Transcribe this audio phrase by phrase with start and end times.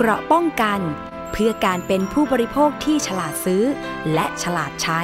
[0.00, 0.80] เกราะป้องกัน
[1.32, 3.64] เพื่อการเป็นผู้บริโภคที่ฉลาดซื้อ
[4.14, 5.00] และฉลาดใช้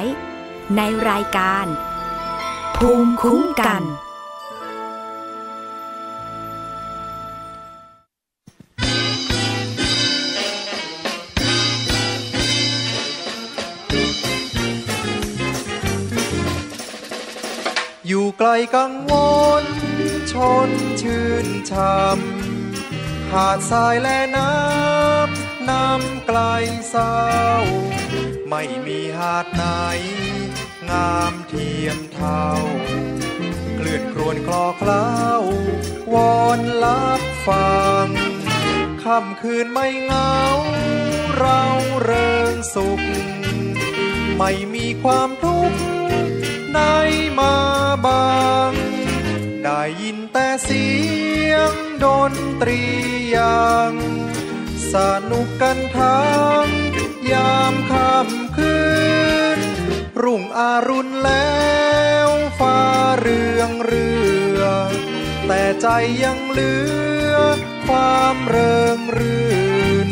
[0.77, 1.65] ในรายการ
[2.77, 3.83] ภูมิคุ้มกัน
[18.07, 19.13] อยู่ไกลกังว
[19.61, 19.63] ล
[20.31, 20.33] ช
[20.67, 20.69] น
[21.01, 24.84] ชื่นช่ำหาดทรายและน้ำ
[25.69, 26.39] น้ำไกล
[26.89, 27.19] เศร้า
[28.49, 29.63] ไม่มีหาดไหน
[30.89, 32.45] งามเทียมเท่า
[33.75, 35.09] เกลื่อนครวนคลอเคล้า
[36.13, 38.07] วอนลับฟัง
[39.03, 40.39] ค่ำคืนไม่เหงา
[41.37, 41.61] เรา
[42.03, 43.01] เริงสุข
[44.37, 45.79] ไม่มีความทุกข์
[46.73, 46.79] ใน
[47.39, 47.55] มา
[48.05, 48.35] บา
[48.69, 48.71] ง
[49.63, 50.87] ได้ยินแต่เสี
[51.51, 52.81] ยงดนตรี
[53.35, 53.93] ยัง
[54.95, 54.97] ส
[55.31, 56.67] นุกกันทั้ง
[57.31, 58.77] ยามค่ำคื
[59.57, 59.59] น
[60.23, 61.63] รุ่งอรุณแล้
[62.27, 62.79] วฟ้า
[63.19, 64.09] เรืองเรื
[64.59, 64.61] อ
[65.47, 65.87] แต่ใจ
[66.23, 66.73] ยังเหลื
[67.31, 67.33] อ
[67.87, 69.49] ความเริงรื่
[70.07, 70.09] น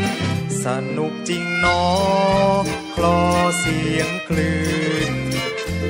[0.65, 1.83] สนุกจริงนอ
[2.95, 3.19] คลอ
[3.59, 4.63] เสียงคลื่
[5.11, 5.13] น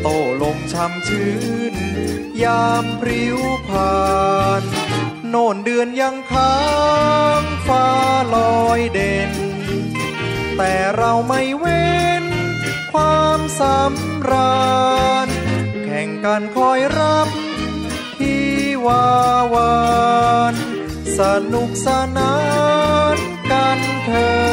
[0.02, 0.08] โต
[0.42, 1.34] ลมช่ำชื้
[1.74, 1.76] น
[2.44, 3.98] ยามพริ้วผ่า
[4.62, 4.64] น
[5.36, 6.58] โน่นเดือนยังค้า
[7.42, 7.88] งฟ้า
[8.36, 9.32] ลอยเด่น
[10.58, 12.26] แต่เราไม่เว้น
[12.92, 14.64] ความสำรา
[15.26, 15.28] ญ
[15.86, 17.28] แข่งกันคอยรับ
[18.20, 18.46] ที่
[18.86, 19.08] วา
[19.54, 19.76] วา
[20.52, 20.54] น
[21.20, 21.22] ส
[21.54, 22.36] นุกสนา
[23.16, 23.18] น
[23.52, 24.53] กันเถอ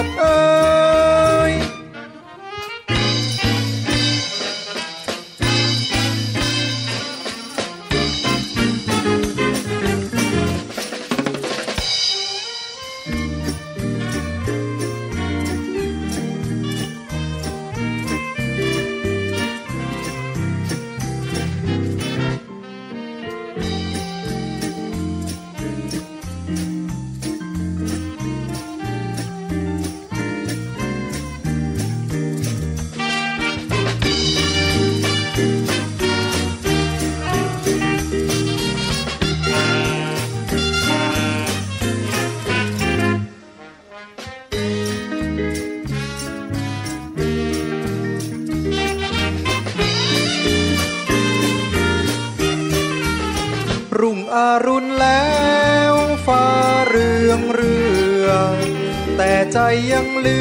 [59.92, 60.40] ยังเหลื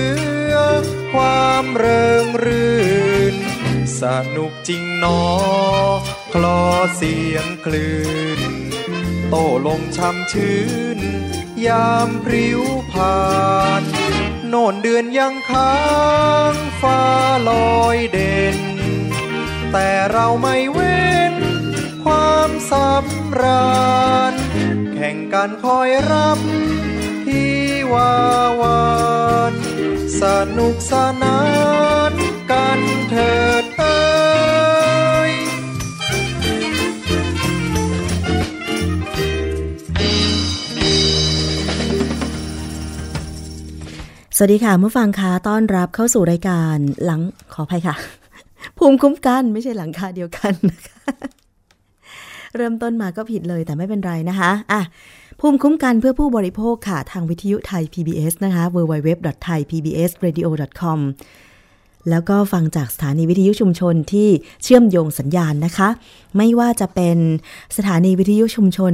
[0.53, 0.55] อ
[1.13, 2.77] ความเริงรื่
[3.33, 3.35] น
[4.01, 4.03] ส
[4.35, 5.21] นุกจริงหนอ
[6.33, 6.61] คลอ
[6.95, 7.99] เสียงคลื่
[8.39, 8.41] น
[9.29, 9.35] โต
[9.65, 10.59] ลมช่ำชื้
[10.97, 10.99] น
[11.67, 12.61] ยามพริ้ว
[12.91, 13.19] ผ่า
[13.81, 13.83] น
[14.47, 15.77] โน่นเดือนยังค้า
[16.51, 17.01] งฟ้า
[17.49, 18.57] ลอยเด่น
[19.71, 21.35] แต่เราไม่เว้น
[22.03, 23.79] ความสำรา
[24.31, 24.33] ญ
[24.93, 26.39] แข่งกันคอยรับ
[27.25, 27.53] ที่
[27.93, 28.13] วา
[28.58, 28.58] วาน
[30.21, 30.23] ส
[30.57, 31.39] นุกสนา
[32.11, 32.13] น
[32.51, 33.97] กันเถิดเอ้
[35.29, 35.31] ย
[44.35, 47.21] สวัสดีค่ะผู้ฟังคะต้อนรับเข้าสู่รายการหลัง
[47.53, 47.95] ขออภัยค่ะ
[48.77, 51.11] ภูมิคุ้มกันไม่ใช่หลังคาเดียวกันนะคะ
[52.55, 54.81] เริ่มต้นมาก็ผิดเลยแต่ไม่เป็นไรนะคะอะ
[55.41, 60.99] ภูมิคุ้มกันเพื่อผู้บริโภคค่ะ ทางวิทยุไทย PBS นะคะ www.thaipbsradio.com
[62.09, 64.29] แล้วก็ฟังจากสถานีวิทยุชุมชนที่
[64.63, 65.89] เชื่อมโยงสัญญาณนะคะ
[66.37, 67.17] ไม่ว่าจะเป็น
[67.77, 68.93] สถานีวิทยุชุมชน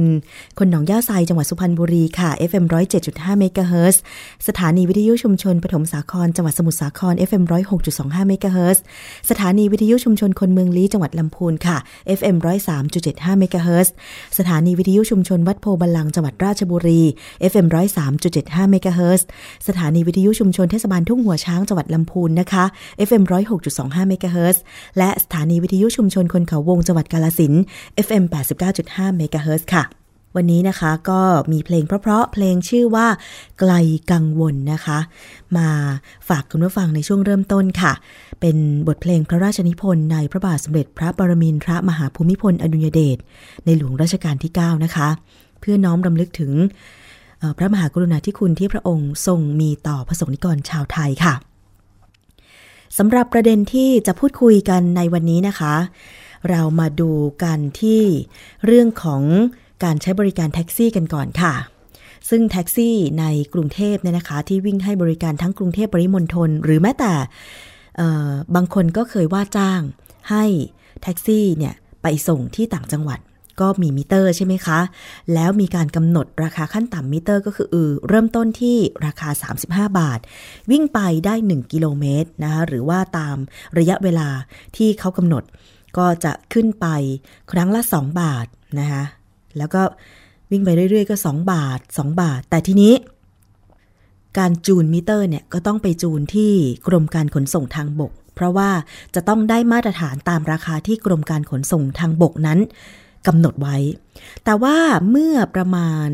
[0.58, 2.64] คนหนองย่าไซจังหวัดสุพรรณบุรีค่ะ FM
[3.02, 4.02] 107.5เมกะเฮิรตซ์
[4.48, 7.42] สถานีวิทยุชุมชนปฐมสาครจังหวัดสมุทรสาคร FM
[7.86, 8.82] 106.25เมกะเฮิรตซ์
[9.30, 11.76] สถานีวิทยุชุมชนคนเมืองลี้จังหวัดลำพูนค่ะ
[12.18, 12.36] FM
[12.88, 13.92] 103.75เมกะเฮิรตซ์
[14.38, 17.02] สถานีวิทยุชุมชนวัดโพธิ์บัลลังก์จังหวัดราชบุรี
[17.50, 17.66] FM
[18.14, 19.26] 103.75เมกะเฮิรตซ์
[19.68, 22.64] สถานีวิทยุชุมชนเทศบาลทุ่งหัวช้างจังหวัดลำพูนนะคะ
[23.08, 23.22] FM
[23.66, 24.62] 106.25เมกะเฮิรตซ์
[24.98, 27.52] และสถานีวิทยุชุมชนคนเขาวงจังหวัดกาฬสินธุ์
[28.06, 28.24] FM
[28.70, 29.84] 89.5เมกะเฮิรตซ์ค่ะ
[30.36, 31.20] วันนี้นะคะก็
[31.52, 33.06] มีเพลงเพราะๆเพลงชื่อว่า
[33.58, 33.72] ไกล
[34.12, 34.98] กังวลนะคะ
[35.56, 35.68] มา
[36.28, 37.92] ฝากคุณผู้ฟังในช่วงเริ่มต้นค่ะ
[38.40, 38.56] เป็น
[38.88, 43.18] บทเพลงพระราชนิพนธ์ในพระบาทสมเด็จพระปรมินทรมหาภูมิพลอดุลยเดช
[43.64, 45.08] ในหลวงรัชกาลที่ 9 นะคะ
[45.60, 46.52] เพื่อน้อมรำลึกถึง
[47.58, 51.34] พระมหากรุณาธิคุณที่พระองค์ทรงมีต่อพระสงฆ์นิกรชาวไทยค่ะ
[52.98, 55.74] สำหรับประเด็นที่จะพูดคุยกันในวันนี้นะคะ
[56.50, 57.12] เรามาดู
[57.42, 58.02] กันที่
[58.66, 59.22] เรื่องของ
[59.84, 61.54] การใช้บริการแท็กซี่กันก่อนค่ะ
[62.28, 67.12] ซึ่งแท็กซี่ในกรุงเทพเนี่ยนะคะ ที่วิ่งให้บริการทั้งกรุงเทพปริมณฑลหรือแม้แต่
[68.54, 69.80] บางคนก็เคยว่าจ้าง
[70.30, 70.44] ให้
[71.02, 73.18] แท็กซี่เนี่ยไปส่งที่ต่างจังหวัด
[73.60, 74.80] ก็มีมิเตอร์ใช่ไหมคะ
[75.34, 77.76] แล้วมีการกำหนดราคาขั้นต่ำมิเตอร์ก็คืออ
[78.08, 78.76] เริ่มต้นที่
[79.06, 79.28] ราคา
[79.62, 80.20] 35 บาท
[80.70, 83.36] วิ่งไปได้ 1 กิโลเมตรนะคะหรือว่าตาม
[83.78, 84.28] ระยะเวลา
[84.76, 85.42] ที่เขากำหนด
[85.98, 86.86] ก็จะขึ้นไป
[87.52, 88.46] ครั้งละ 2 บาท
[88.78, 89.02] นะคะ
[89.58, 89.82] แล้วก็
[90.50, 92.94] วิ่งไปเรื่อยๆ ก็ 2 บาท 2 บาท แต่ทีนี้
[94.38, 96.52] การจูนมิเตอร์เนี่ยก็ต้องไปจูนที่
[96.86, 98.70] กรมการขนส่งทางบก เพราะว่า
[99.14, 102.58] จะต้องได้มาตรฐานตามราคาที่กรมการขนส่งทางบกนั้น
[103.26, 103.76] กำหนดไว้
[104.44, 104.76] แต่ว่า
[105.10, 106.10] เมื่อประมาณ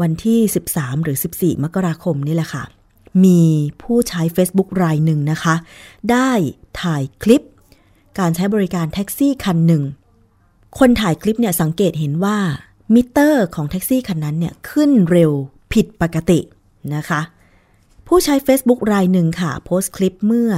[0.00, 0.40] วันที่
[0.72, 2.64] 13 หรือ 14 มกราคมนี่แหละค่ะ
[3.24, 3.42] มี
[3.82, 5.54] ผู้ใช้ Facebook รายหนึ่งนะคะ
[6.10, 6.30] ได้
[6.80, 7.42] ถ่ายคลิป
[8.18, 9.82] การใช้บริการแท็กซี่คันหนึ่ง
[10.78, 12.38] คนถ่ายคลิปเนี่ยสังเกตเห็นว่า
[12.94, 15.32] มิเตอร์ของแท็กซี่คันนั้นเนี่ยขึ้นเร็ว
[15.72, 16.40] ผิดปกติ
[16.94, 17.20] นะคะ
[18.06, 20.50] ผู้ใช้ Facebook รายหนึ่งค่ะ โพสต์คลิปเมื่อ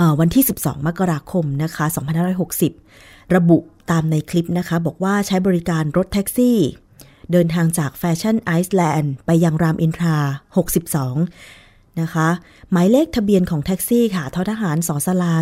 [0.00, 1.84] อวันที่ 12 มกราคมนะคะ
[2.52, 3.58] 2560 ระบุ
[3.90, 6.58] ตามในคลิปนะคะ บอกว่าใช้บริการรถแท็กซี่
[7.32, 10.16] เดินทางจากแฟชั่นไอซ์แลนด์ไปยังรามอินทรา
[11.24, 12.28] 62 นะคะ
[12.70, 15.32] หมายเลขทะเบียนของแท็กซี่ค่ะททหาร ศ ศาลา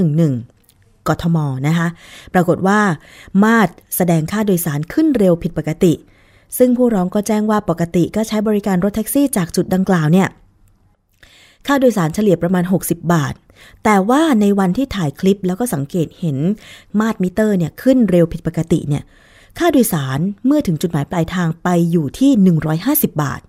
[0.00, 1.38] 4211กทม
[1.68, 1.88] นะคะ
[2.34, 2.80] ปรากฏว่า
[3.44, 5.92] มาตรแสดงค่าโดยสารขึ้นเร็วผิดปกติ
[6.58, 10.28] ซึ่งผู้ร้องก็แจ้งว่าปกติก็ใช้บริการรถแท็กซี่จากจุดดังกล่าวเนี่ย
[11.66, 13.34] ค่าโดยสารเฉลี่ยประมาณ 60 บาท
[13.84, 16.38] แต่ว่าในวันที่ถ่ายคลิปแล้วก็สังเกตเห็น
[17.00, 19.04] มาตรมิเตอร์เนี่ยขึ้นเร็วผิดปกติเนี่ย
[19.58, 22.30] ค่าโดยสารเมื่อถึงจุดหมายปลายทางไปอยู่ที่
[22.76, 23.40] 150 บาท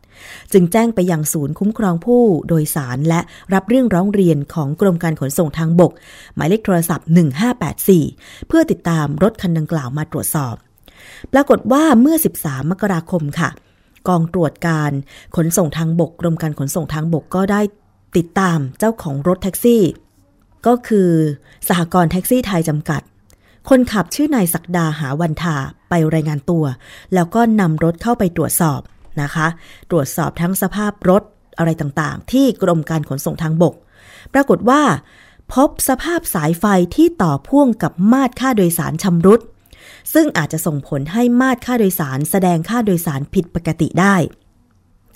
[0.53, 3.19] จึงแจ้งไปยังศูนย์คุ้มครองผู้โดยสารและ
[3.53, 5.91] รับเรื่องร้องเรียนของกรมการขนส่งทางบก
[6.35, 7.07] หมายเลขโทรศัพท์
[7.77, 10.55] 1584 เพื่อติดตามรถคันดังกล่าวมาตรวจสอบ
[11.33, 13.49] ปรากฏว่าเมื่อ 13 มกราคมค่ะ
[14.07, 14.91] กองตรวจการ
[15.35, 17.61] ขนส่งทางบก กรมการขนส่งทางบกก็ได้
[18.17, 19.83] ติดตามเจ้าของรถแท็กซี่
[20.67, 21.09] ก็คือ
[21.67, 23.01] สหกรณ์แท็กซี่ไทยจำกัด
[23.69, 25.55] คนขับชื่อนายศักดาหาวันทา
[25.89, 26.65] ไปรายงานตัว
[27.13, 28.81] แล้วก็นำรถเข้าไปตรวจสอบ
[29.21, 29.47] นะคะ
[29.91, 31.23] ตรวจสอบทั้งสภาพรถ
[31.57, 33.73] อะไรต่างๆ ที่กรมการขนส่งทางบก
[34.33, 34.81] ปรากฏว่า
[35.53, 36.65] พบสภาพสายไฟ
[36.95, 39.41] ที่ต่อพ่วงกับมาตรค่าโดยสารชำรุด
[40.13, 44.15] ซึ่งอาจจะส่งผลให้มาตรค่าโดยสารแสดงค่าโดยสารผิดปกติได้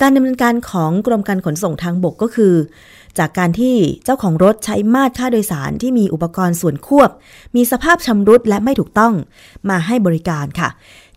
[0.01, 2.53] การดำเนินการของกรมการขนส่งทางบกก็คือ
[3.19, 7.09] จากการที่เจ้าของรถใช้มาตรค่าโดยสารที่มีอุปกรณ์ส่วนควบ
[7.55, 9.13] มีสภาพชำรุดและไม่ถูกต้อง
[9.69, 10.69] มาให้บริการค่ะ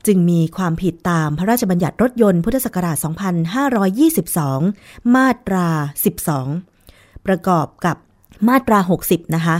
[0.07, 2.97] จึงมีความผิดตามพระราชบัญญัติรถยนต์พุทธศักราช
[4.67, 5.69] 2522 มาตรา
[6.47, 7.97] 12 ประกอบกับ
[8.49, 9.57] มาตรา 60 นะคะ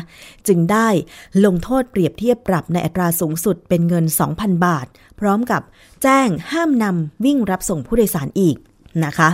[0.49, 0.89] จึงได้
[1.45, 4.05] ลงโทษเปรียบเทียบปรับในอัตราสูงสุดเป็นเงิน
[4.35, 4.87] 2,000 บาท
[5.21, 5.63] พร้อมกับ
[6.03, 8.57] แจ้งห้ามนำวิ่งรับส่งผู้โดยสารอีก
[9.05, 9.31] นะคะ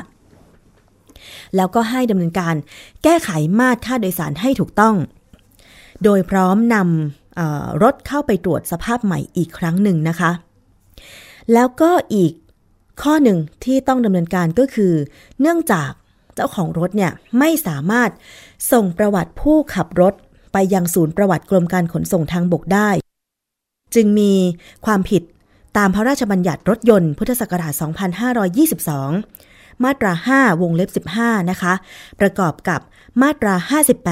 [1.56, 2.54] แล้วก็ให้ดำเนินการ
[3.02, 4.94] แก้ไขมาตรค่าโดยสารให้ถูกต้อง
[6.04, 10.30] โดยพร้อมนำรถเข้าไปตรวจสภาพใหม่อีกครั้งหนึ่งนะคะ
[11.52, 12.32] แล้วก็อีก
[13.02, 14.92] ข้อหนึ่งที่ต้องดำเนินการก็คือ
[15.40, 15.90] เนื่องจาก
[16.34, 18.10] เจ้าของรถเนี่ยไม่สามารถ
[18.72, 20.14] ส่งประวัติผู้ขับรถ
[20.52, 22.88] ไปยังศูนย์ประวัติกรมการขนส่งทางบกได้
[23.94, 24.32] จึงมี
[24.86, 25.22] ความผิด
[25.76, 27.72] ตามพระราชบัญญัติรถยนต์พุทธศักราช
[28.60, 29.51] 2522
[29.84, 31.74] มาตรา 5 วงเล็บ 15 นะคะ
[32.20, 32.80] ประกอบกับ
[33.22, 33.54] มาตรา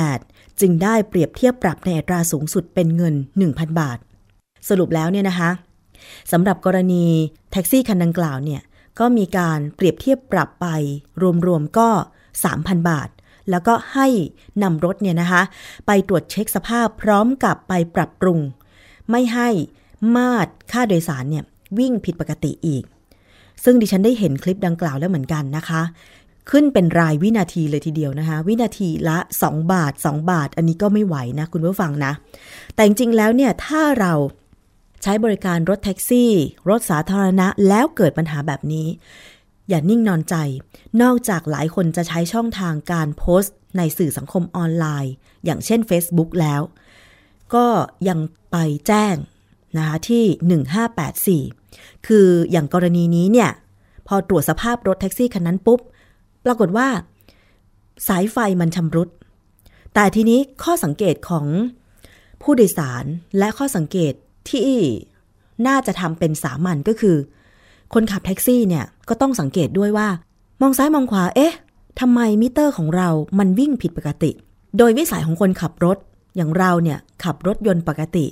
[0.01, 3.15] 58 จึงได้เปรียบเทียบปรับในอัตราสูงสุดเป็นเงิน
[3.47, 3.99] 1,000 บาท
[4.69, 5.51] สรุปแล้วเนี่ยนะคะ
[6.33, 7.05] สำหรับกรณี
[7.53, 8.61] แท็กซี่คันดังกล่าวเนี่ย
[8.99, 10.67] ก็มีการเปรียบเทียบปรับไป
[11.47, 11.89] รวมๆก็
[12.39, 13.09] 3,000 บาท
[13.51, 14.07] แล้วก็ให้
[14.63, 15.43] นำรถเนี่ยนะคะ
[15.87, 18.39] ไปตรวจเช็คสภาพพร้อมกับไปปรับปรุง
[19.11, 19.49] ไม่ให้
[20.17, 21.45] มาตรค่าโดยสารเนี่ย
[21.79, 22.85] วิ่งผิดปกติอีก
[23.65, 25.83] ซึ่งดิฉันได้เห็นคลิปดังกล่าวแล้วเหมือนกันนะคะ
[26.51, 32.13] ขึ้นเป็นรายวินาทีเลยทีเดียวนะคะ วินาทีละ 2 บาท 2 บาท อันนี้ก็ไม่ไหวนะคุณผู้ฟังนะ
[32.75, 34.13] แต่จริงๆแล้วเนี่ยถ้าเรา
[35.03, 36.31] ใช้บริการรถแท็กซี่
[36.69, 38.89] รถสาธารณะแล้วเกิดปัญหาแบบนี้
[39.69, 40.35] อย่านิ่งนอนใจ
[41.03, 45.13] นอกจากหลายคนจะใช้ช่องทางการโพสต์ ในสื่อสังคมออนไลน์
[45.45, 46.61] อย่างเช่น Facebook แล้ว
[47.55, 47.67] ก็
[48.09, 48.19] ยัง
[48.53, 49.15] ไปแจ้ง
[49.77, 51.60] นะคะที่ 1584
[52.07, 53.51] คืออย่างกรณีนี้เนี่ย
[54.09, 55.81] พอตรวจสภาพรถแท็กซี่คันนั้นปุ๊บ
[56.45, 56.89] ปรากฏว่า
[58.09, 59.09] สายไฟมันชำรุด
[59.95, 61.47] แต่ทีนี้ข้อสังเกตของ
[62.43, 63.05] ผู้โดยสาร
[63.39, 64.13] และข้อสังเกต
[64.51, 64.71] ที่
[65.67, 67.17] น่าจะทำเป็นสามัญก็คือ
[67.95, 70.09] คนขับแท็กซี่เนี่ยก็ต้องสังเกตด้วยว่า
[70.61, 71.55] มองซ้ายมองขวา เอ๊ะ
[72.01, 73.09] ทำไมมิเตอร์ของเรา
[73.39, 74.31] มันวิ่งผิดปกติ
[74.79, 75.99] โดยวิสัยของคนขับรถ
[76.37, 78.27] อย่างเราเนี่ยขับรถยนต์ปกติ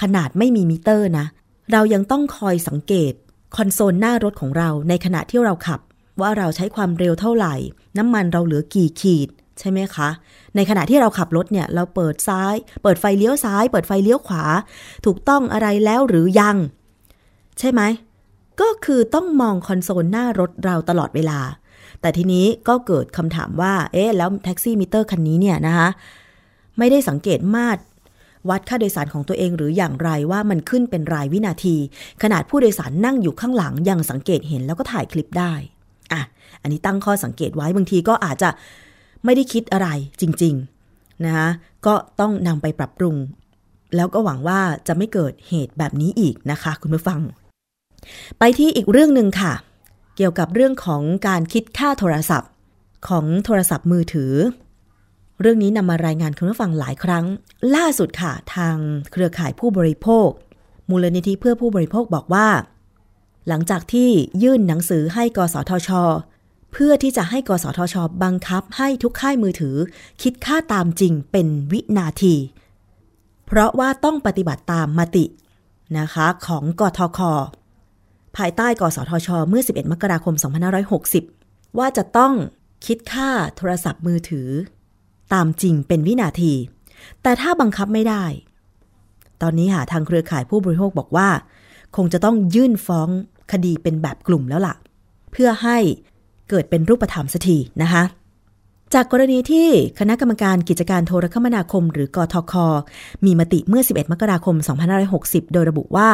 [0.00, 1.26] ขนาดไม่มีมิเตอร์นะ
[1.72, 3.12] เรายังต้องคอยสังเกต
[3.56, 5.80] คอนโซลหน้ารถของเราในขณะที่เราขับ
[6.20, 7.54] ว่าเราใช้ความเร็วเท่าไหร่
[7.98, 10.08] น้ำมันเราเหลือกี่ขีด ใช่ไหมคะ
[10.56, 14.44] ในขณะที่เราขับรถเนี่ยเราเปิดซ้าย เปิดไฟเลี้ยวซ้าย เปิดไฟเลี้ยวขวา
[15.04, 16.56] ถูกต้องอะไรแล้วหรือยัง
[17.58, 17.82] ใช่ไหม
[18.60, 21.40] ก็คือต้องมองคอนโซลหน้ารถเราตลอดเวลา
[22.00, 25.88] แต่ทีนี้ก็เกิดคำถามว่า เอ๊ะ แล้วแท็กซี่มิเตอร์คันนี้เนี่ยนะคะ
[26.78, 27.80] ไม่ได้สังเกตมาตร
[28.48, 31.76] วัดค่าโดยสารของตัวเองหรืออย่างไรว่ามันขึ้นเป็นรายวินาที
[32.22, 35.52] ขนาดผู้โดยสารนั่งอยู่ข้างหลังยังสังเกตเห็นแล้วก็ถ่ายคลิปได้
[36.12, 36.22] อะ
[36.62, 38.50] อันนี้ตั้งข้อสังเกตไว้บางทีก็อาจจะ
[39.24, 39.88] ไม่ได้คิดอะไร
[40.20, 41.48] จริงๆนะคะ
[41.86, 43.16] ก็ต้องนำไปปรับปรุง
[43.96, 47.20] แล้วก็หวังว่าจะไม่เกิดเหตุแบบนี้อีกนะคะ คุณผู้ฟัง
[48.38, 49.52] ไปที่อีกเรื่องหนึ่งค่ะ
[50.16, 52.50] เกี่ยวกับเรื่องของการคิดค่าโทรศัพท์
[53.08, 54.32] ของโทรศัพท์มือถือ
[55.40, 57.24] เรื่องนี้นำมารายงานคุณผู้ฟังหลายครั้ง
[57.76, 58.76] ล่าสุดค่ะ ทาง
[59.12, 60.28] เครือข่ายผู้บริโภค
[60.90, 62.48] มูลนิธิเพื่อผู้บริโภคบอกว่า
[63.48, 64.10] หลังจากที่
[64.42, 65.90] ยื่นหนังสือให้กสทช
[66.72, 69.76] เพื่อที่จะให้กสทช บังคับให้ทุกค่ายมือถือ
[70.22, 72.34] คิดค่าตามจริงเป็นวินาที
[73.46, 75.24] เพราะว่าต้องปฏิบัติตามมติ
[75.98, 77.20] นะคะของกทค
[78.36, 80.34] ภายใต้กสทช เมื่อ 11 มกราคม
[81.06, 82.32] 2560 ว่าจะต้อง
[82.86, 84.48] คิดค่าโทรศัพท์มือถือ
[85.32, 86.52] ตามจริงเป็นวินาที
[87.22, 88.24] แต่ถ้าบังคับไม่ได้
[89.42, 91.28] ตอนนี้หาทางเครือข่ายผู้บริโภคบอกว่า
[91.96, 93.08] คงจะต้องยื่นฟ้อง
[93.52, 94.74] คดีเป็นแบบกลุ่มแล้วละ่ะ
[95.32, 95.78] เพื่อให้
[96.50, 98.02] เกิดเป็นรูปธรรมสักทีนะคะ
[98.94, 99.68] จากกรณีที่
[99.98, 102.52] คณะกรรมการกิจการโทรคมนาคม หรือกทค
[103.24, 104.56] มีมติเมื่อ 11 มกราคม
[105.04, 106.08] 2560 โดยระบุว่า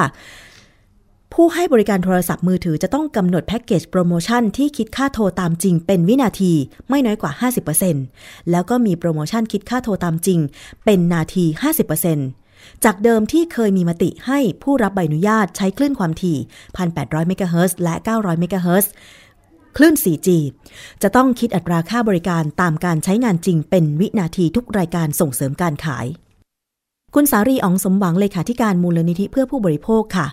[1.37, 6.53] ผู้ให้บริการโทรศัพท์มือถือจะต้องกำหนดแพ็กเกจโปรโมชั่นที่คิดค่าโทรตามจริงเป็นวินาที
[6.89, 7.33] ไม่น้อยกว่า
[7.91, 10.41] 50%แล้วก็มีโปรโมชั่นคิดค่าโทรตามจริง
[10.85, 11.45] เป็นนาที
[12.15, 16.39] 50%จากเดิมที่เคยมีมติให้ผู้รับใบอนุญาตใช้คลื่นความถี่
[16.83, 18.93] 1,800 เมกะเฮิรตซ์และ 900 เมกะเฮิรตซ์
[19.77, 20.29] คลื่น 4G
[21.03, 26.07] จะต้องคิดอัตราค่าบริการตามการใช้งานจริงเป็นวินาทีทุกรายการส่งเสริมการขาย
[27.15, 30.27] คุณสารีอองสมหวังเลขาธิการมูลนิธิเพื่อผู้บริโภคค่ะ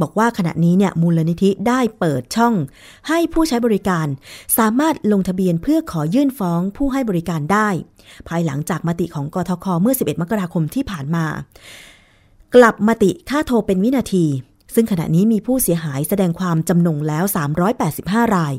[0.00, 2.54] บอกว่าขณะนี้เนี่ยมูลนิธิได้เปิดช่อง
[3.08, 4.06] ให้ผู้ใช้บริการ
[4.58, 7.68] สามารถลงทะเบียนเพื่อขอยื่นฟ้องผู้ให้บริการได้
[8.28, 11.26] ภายหลังจากมติของกทคเมื่อ 11 มกราคมที่ผ่านมา
[12.54, 14.26] กลับมติค่าโทรเป็นวินาที
[14.74, 17.24] ซึ่งขณะนี้มีผู้เสียหายแสดงความจำนงแล้ว
[17.80, 18.54] 385 ราย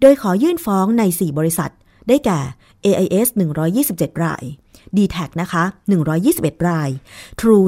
[0.00, 1.72] โดยขอยื่นฟ้องใน 4 บริษัท
[2.08, 2.40] ได้แก่
[2.84, 3.28] AIS
[3.76, 4.42] 127 ราย
[4.96, 5.64] d t แทนะคะ
[6.16, 6.88] 121 ราย
[7.40, 7.66] True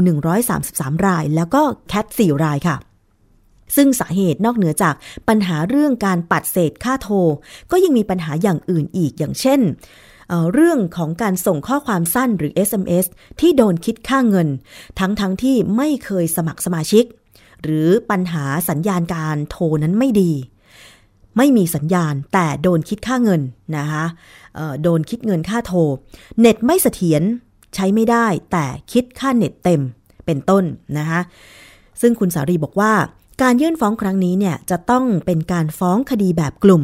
[0.52, 1.62] 133 ราย แล้วก็
[1.92, 2.76] Cat 4 รายค่ะ
[3.76, 4.94] ซึ่งสาเหตุนอกเหนือจาก
[5.28, 7.16] ปัญหาเรื่องการปัดเศษค่าโทร
[7.70, 9.60] ก็ยังมีปัญหาอย่างอื่นอีกอย่างเช่น
[10.28, 13.06] เเรื่องของการส่งข้อความสั้นหรือ SMS
[13.40, 14.48] ที่โดนคิดค่าเงิน
[14.98, 17.04] ทั้งทั้งที่ไม่เคยสมัครสมาชิก
[17.62, 20.32] หรือปัญหาสัญญาณการโทรนั้นไม่ดี
[21.36, 23.40] ไม่มีสัญญาณแต่โดนคิดค่าเงิน
[23.76, 24.04] นะคะ
[24.82, 25.78] โดนคิดเงินค่าโทร
[26.40, 27.22] เน็ตไม่เสถียร
[27.74, 29.80] ใช้ไม่ได้แต่คิดค่าเน็ตเต็ม
[30.26, 30.64] เป็นต้น
[30.98, 31.20] นะคะ
[32.00, 32.92] ซึ่งคุณสารีบอกว่า
[33.42, 36.82] การยื่นฟ้องครั้งนี้เนี่ยจะต้องเป็นการฟ้องคดีแบบกลุ่ม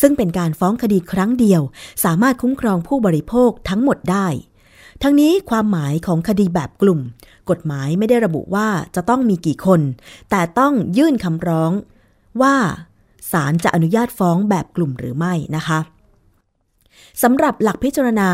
[0.00, 1.62] ซึ่งเป็นการฟ้องคดีครั้งเดียว
[2.04, 4.26] สามารถคุ้มครองผู้บริโภคทั้งหมดได้
[5.02, 7.00] ทั้งนี้ความหมายของคดีแบบกลุ่ม
[7.50, 9.80] กฎหมายไม่ได้ระบุว่าจะต้องมีกี่คน
[10.30, 11.72] แต่ต้องยื่นคำร้อง
[12.42, 12.54] ว่า
[13.32, 15.80] ศาลจะอนุญาตฟ้องแบบกลุ่มหรือไม่นะคะ
[17.22, 18.30] สำหรับหลักพิจารณา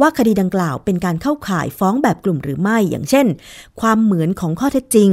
[0.00, 3.26] ว่าคดีดังกล่าวเป็นการเข้าข่ายฟ้องแบบกลุ่มหรือไม่ อย่างเช่น
[3.80, 5.10] ความเหมือนของข้อเท็จจริง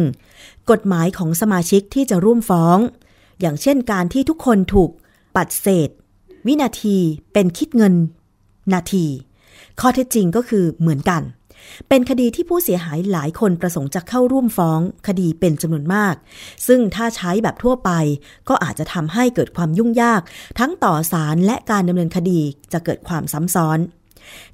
[0.71, 2.77] กฎหมายของสมาชิกที่จะร่วมฟ้อง
[3.41, 4.89] อย่างเช่นการที่ทุกคนถูก
[5.35, 5.89] ปัดเศษ
[6.47, 6.97] วินาที
[7.33, 7.93] เป็นคิดเงิน
[8.73, 9.05] นาที
[9.79, 11.21] ข้อเท็จจริงก็คือเหมือนกัน
[11.89, 16.15] เป็นคดีที่ผู้เสียหายหลายคนประสงค์จะเข้าร่วมฟ้อง คดีเป็นจำนวนมาก
[16.67, 17.91] ซึ่งถ้าใช้แบบทั่วไป
[18.49, 20.21] ก็อาจจะทำให้เกิดความยุ่งยาก
[20.59, 22.39] ทั้งต่อศาลและการดำเนินคดี
[22.73, 23.79] จะเกิดความซ้ำซ้อน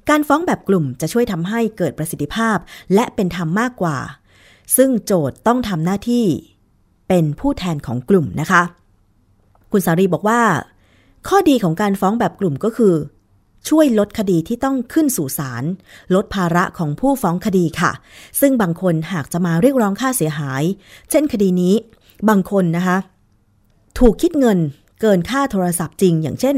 [0.08, 2.56] การฟ้องแบบกลุ่มจะช่วยทำให้เกิดประสิทธิภาพ
[2.94, 3.98] และเป็นธรรมมากกว่า
[4.76, 6.26] ซึ่งโจทย์ต้องทำหน้าที่
[7.08, 8.62] เป็นผู้แทนของกลุ่มนะคะ
[9.72, 10.40] คุณสารีบอกว่า
[11.28, 12.94] ข้อดีของการฟ้องแบบกลุ่มก็คือ
[13.68, 15.64] ช่วยลดคดีที่ต้องขึ้นสู่ศาล
[16.14, 17.92] ลดภาระของผู้ฟ้องคดีค่ะ
[18.40, 20.62] ซึ่งบางคนหากจะมาเรียกร้องค่าเสียหาย
[21.10, 21.74] เช่นคดีนี้
[22.28, 22.96] บางคนนะคะ
[23.98, 24.58] ถูกคิดเงิน
[25.00, 26.56] เกินค่าโทรศัพท์จริง อย่างเช่น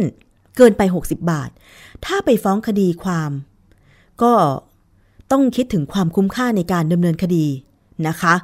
[0.56, 1.50] เกินไป 60 บาท
[2.04, 3.30] ถ้าไปฟ้องคดีความ
[4.22, 4.32] ก็
[5.32, 7.46] ต้องคิดถึงความคุ้มค่าในการดำเนินคดี
[8.08, 8.34] นะคะ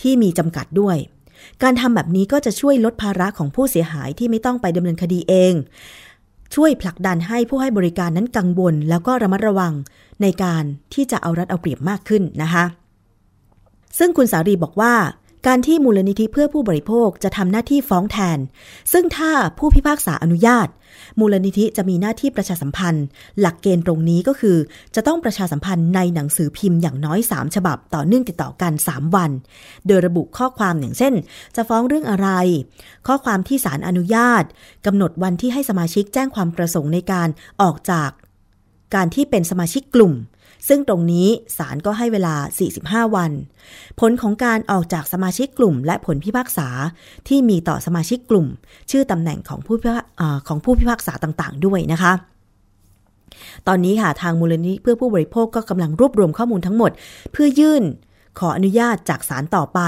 [0.00, 0.96] ที่มีจำกัดด้วย
[1.62, 5.54] การทำแบบนี้ก็จะช่วยลดภาระของผู้เสียหายที่ไม่ต้องไปดำเนินคดีเอง
[6.54, 9.72] ช่วยผลักดันให้ผู้ให้บริการนั้นกังวล แล้วก็ระมัดระวัง
[10.22, 10.64] ในการ
[10.94, 12.64] ที่จะเอารัดเอาเปรียบมากขึ้นนะคะ
[13.98, 14.94] ซึ่งคุณสารีบอกว่า
[15.46, 18.38] การที่มูลนิธิเพื่อผู้บริโภคจะทำหน้าที่ฟ้องแทน
[18.92, 20.68] ซึ่งถ้าผู้พิพากษาอนุญาต
[21.20, 23.06] มูลนิธิจะมีหน้าที่ประชาสัมพันธ์
[23.40, 24.56] หลักเกณฑ์ตรงนี้ก็คือ
[24.94, 29.30] จะต้องประชาสัมพันธ์ในหนังสือพิมพ์อย่างน้อย 3 ฉบับต่อเนื่องติดต่อกัน 3 วัน
[29.86, 31.14] โดยระบุข้อความอย่างเช่น
[31.56, 32.28] จะฟ้องเรื่องอะไร
[33.06, 34.44] ข้อความที่ศาลอนุญาต
[34.86, 37.28] กำหนดวันที่ให้สมาชิกแจ้งความประสงค์ในการ
[37.62, 38.10] ออกจาก
[38.94, 40.14] การที่เป็นสมาชิกกลุ่ม
[40.68, 42.34] ซึ่งตรงนี้ศาลก็ให้เวลา
[42.74, 43.32] 45 วัน
[44.00, 46.68] ผลของการออกจากสมาชิกกลุ่ม และผลพิพากษา
[47.28, 48.46] ที่มีต่อสมาชิกกลุ่ม
[48.90, 52.12] ชื่อตำแหน่งของผู้พิพากเอ่อของผู้พิพากษาต่างๆ ด้วยนะคะ
[53.66, 56.90] ตอนนี้ค่ะทางมูลนิธิเพื่อผู้บริโภคก็กำลังรวบรวมข้อมูลทั้งหมด
[57.32, 57.84] เพื่อยื่น
[58.38, 59.80] ขออนุญาตจากศาลต่อไป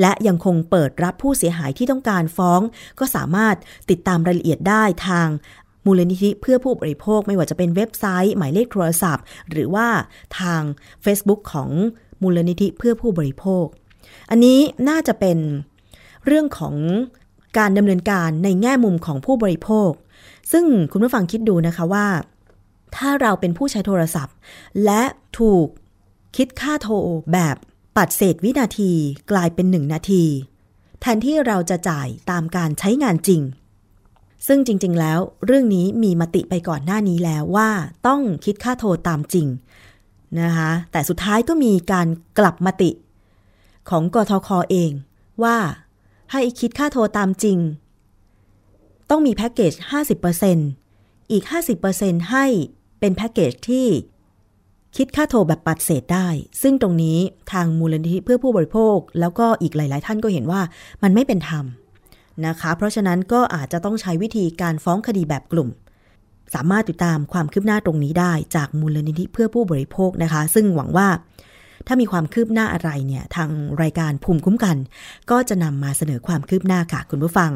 [0.00, 2.60] และยังคงเปิดรับผู้เสียหายที่ต้องการฟ้อง
[2.98, 3.56] ก็สามารถ
[3.90, 5.28] ติดตามรายละเอียดได้ทาง
[5.86, 9.88] มูลนิธิเพื่อผู้บริโภคไม่ว่าจะเป็นเว็บไซต์ หมายเลขโทรศัพท์ หรือว่า
[10.38, 10.62] ทาง
[11.04, 11.70] Facebook ของ
[12.22, 13.64] มูลนิธิเพื่อผู้บริโภค
[14.30, 15.38] อันนี้น่าจะเป็น
[16.26, 16.74] เรื่องของ
[17.58, 19.90] การดำเนินการในแง่มุมของผู้บริโภค
[20.52, 22.06] ซึ่งคุณผู้ฟังคิดดูนะคะว่า
[22.96, 24.34] ถ้าเราเป็นผู้ใช้โทรศัพท์
[24.84, 25.02] และ
[25.38, 25.66] ถูก
[26.36, 26.94] คิดค่าโทร
[27.32, 27.56] แบบ
[27.96, 28.92] ปัดเศษวินาที
[29.30, 30.24] กลายเป็นหนึ่งนาที
[31.00, 33.42] แทนที่เราจะจ่ายตามการใช้งานจริง
[34.46, 37.70] ซึ่งจริง ๆ แล้วเรื่องนี้มีมติไปก่อนหน้านี้แล้วว่า
[38.06, 39.46] ต้องคิดค่าโทรตามจริง
[40.40, 42.06] นะคะแต่สุดท้ายก็มีการ
[42.38, 42.90] กลับมติ
[43.90, 44.90] ของกทคเอง
[45.42, 45.56] ว่า
[46.32, 47.58] ให้คิดค่าโทรตามจริง
[49.10, 49.72] ต้องมีแพ็กเกจ
[50.52, 51.44] 50%อีก
[51.86, 52.46] 50%ให้
[53.00, 53.86] เป็นแพ็กเกจที่
[54.96, 56.28] คิดค่าโทรแบบปัดเศษได้
[56.62, 57.18] ซึ่งตรงนี้
[57.52, 60.60] ทางมูลนิธิเพื่อผู้บริโภค แล้วก็อีกหลาย ๆ ท่านก็เห็นว่า
[61.02, 61.64] มันไม่เป็นธรรม
[62.46, 65.68] นะคะ เพราะฉะนั้นก็อาจจะต้องใช้วิธีการฟ้องคดีแบบกลุ่ม
[66.54, 71.08] สามารถติดตามความคืบหน้าตรงนี้ได้จากมูลนิธิเพื่อผู้บริโภคนะคะ ซึ่งหวังว่า
[71.86, 73.50] ถ้ามีความคืบหน้าอะไรเนี่ย ทาง
[73.82, 74.76] รายการภูมิคุ้มกัน
[75.30, 77.52] ก็จะนำมาเสนอความคืบหน้าค่ะคุณผู้ฟัง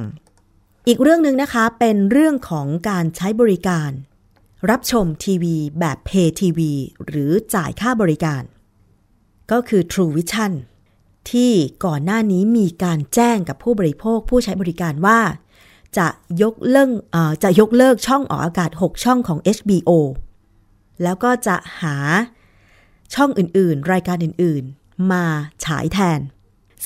[0.88, 3.90] อีกเรื่องหนึ่งนะคะเป็นเรื่องของการใช้บริการ
[4.70, 6.60] รับชมทีวีแบบ Pay TV
[7.06, 8.42] หรือจ่ายค่าบริการ
[9.52, 10.52] ก็คือ True Vision
[11.30, 11.52] ที่
[11.84, 15.20] ก่อนหน้านี้มีการแจ้งกับผู้บริโภคผู้ใช้บริการว่า
[15.98, 16.08] จะ
[16.42, 16.90] ยกเลิก
[17.42, 19.90] จะยกเลิกช่องออกอากาศ 6 ช่องของ HBO
[21.02, 21.96] แล้วก็จะหา
[23.14, 25.24] ช่องอื่นๆ รายการอื่นๆ มา
[25.64, 26.20] ฉายแทน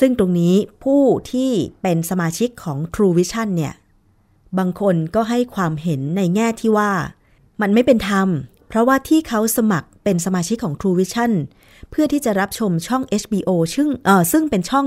[0.00, 1.02] ซึ่งตรงนี้ผู้
[1.32, 1.50] ที่
[1.82, 3.74] เป็นสมาชิกของ True Vision เนี่ย
[4.58, 6.92] บางคนก็ให้ความเห็นในแง่ที่ว่า
[7.60, 8.28] มันไม่เป็นธรรม
[8.68, 11.32] เพราะว่าที่เขาสมัครเป็นสมาชิกของ True Vision
[11.90, 14.86] เพื่อที่จะรับชมช่อง HBO ซึ่งเออซึ่งเป็นช่อง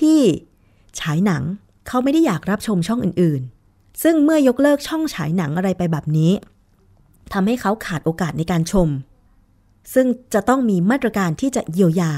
[0.00, 0.18] ที่
[1.00, 1.42] ฉายหนัง
[1.88, 6.32] เขาไม่ได้อยากรับชมช่องอื่นๆ ซึ่งเมื่อยกเลิกช่องฉายหนังอะไรไปแบบนี้
[7.32, 8.88] ทำให้เขาขาดโอกาสในการชม
[9.94, 12.12] ซึ่งจะต้องมีมาตรการที่จะเยียวยา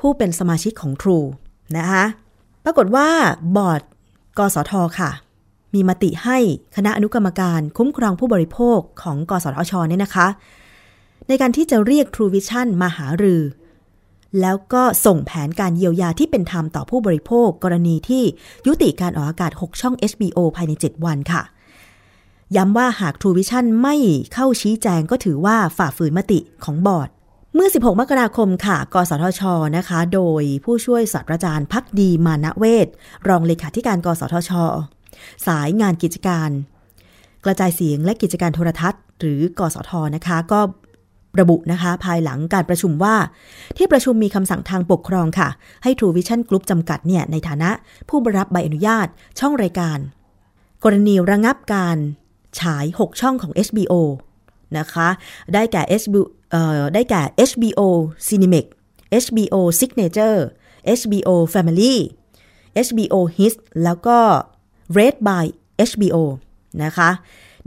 [0.00, 1.26] ผู้เป็นสมาชิกของ True
[1.76, 2.04] นะคะ
[2.64, 3.08] ปรากฏว่า
[3.56, 3.82] บอร์ด
[4.38, 5.10] กสทค่ะ
[5.74, 6.38] มีมติให้
[6.76, 10.26] คณะอนุกรรมการคุ้มครองผู้บริโภคของกสทชเนี่ยนะคะ
[11.28, 13.42] ในการที่จะเรียก True Vision มาหารือ
[14.40, 18.22] แล้วก็ส่งแผนการเยียวยาที่เป็นธรรมต่อผู้บริโภคกรณีที่
[18.66, 21.42] ยุติการออกอากาศ 6 ช่อง HBO ภายใน 7 วันค่ะ
[22.56, 23.96] ย้ำว่าหาก True Vision ไม่
[24.32, 27.08] เข้าชี้แจงก็ถือว่าฝ่าฝืนมติของบอร์ด
[27.54, 29.42] เมื่อ 16 มกราคม ค่ะ กสทช
[29.76, 32.88] นะคะ โดยผู้ช่วยศาสตราจารย์พักดีมานะเวท
[33.28, 34.50] รองเลขาธิการกสทช
[35.46, 36.50] สายงานกิจการ
[37.44, 40.60] กระจายเสียงและกิจการโทรทัศน์ หรือกสทนะคะ ก็
[41.40, 43.16] ระบุนะคะภายหลังการประชุมว่า
[43.76, 45.48] ที่ประชุมมีคำสั่งทางปกครองค่ะ
[45.82, 47.70] ให้ True Vision Group จำกัดเนี่ยในฐานะ
[48.08, 49.06] ผู้รับใบอนุญาต
[49.38, 49.98] ช่องรายการ
[50.84, 51.96] กรณีระงับการ
[52.60, 53.94] ฉาย 6 ช่องของ HBO
[54.78, 55.08] นะคะ
[55.52, 56.26] ได้แก่ HBO
[56.94, 57.80] ได้แก่ HBO
[58.26, 58.66] Cinemax
[59.24, 60.38] HBO Signature
[60.98, 61.94] HBO Family
[62.86, 64.18] HBO Hits แล้วก็
[64.98, 65.44] Red by
[65.90, 66.16] HBO
[66.84, 67.10] นะคะ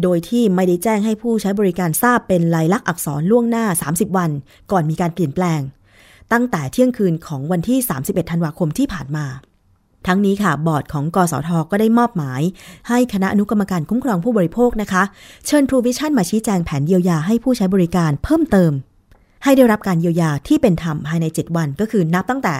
[0.01, 4.31] โดยที่ไม่ได้แจ้งให้ผู้ใช้บริการทราบเป็นลายลักษณ์อักษรล่วงหน้า 30 วัน
[4.71, 5.61] ก่อนมีการเปลี่ยนแปลง
[6.31, 9.25] ตั้งแต่เที่ยงคืนของวันที่ 31 ธันวาคมที่ผ่านมา
[10.07, 12.41] ทั้งนี้ค่ะ บอร์ดของกสทก็ได้มอบหมาย
[12.89, 15.03] ให้คณะอนุกรรมการคุ้มครองผู้บริโภคนะคะ
[15.45, 18.71] เชิญ True Vision มาชี้แจงแผนเยียวยาให้ผู้ใช้บริการเพิ่มเติม
[19.43, 22.55] ให้ได้รับการเยียวยาที่เป็นธรรมภายใน 7 วันก็คือนับตั้งแต่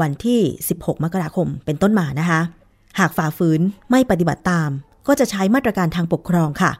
[0.00, 0.40] วันที่
[0.74, 2.40] 16 มกราคมเป็นต้นมานะคะ
[2.98, 3.60] หากฝ่าฝืน
[3.90, 4.70] ไม่ปฏิบัติตาม
[5.06, 6.72] ก็จะใช้มาตรการทางปกครองค่ะ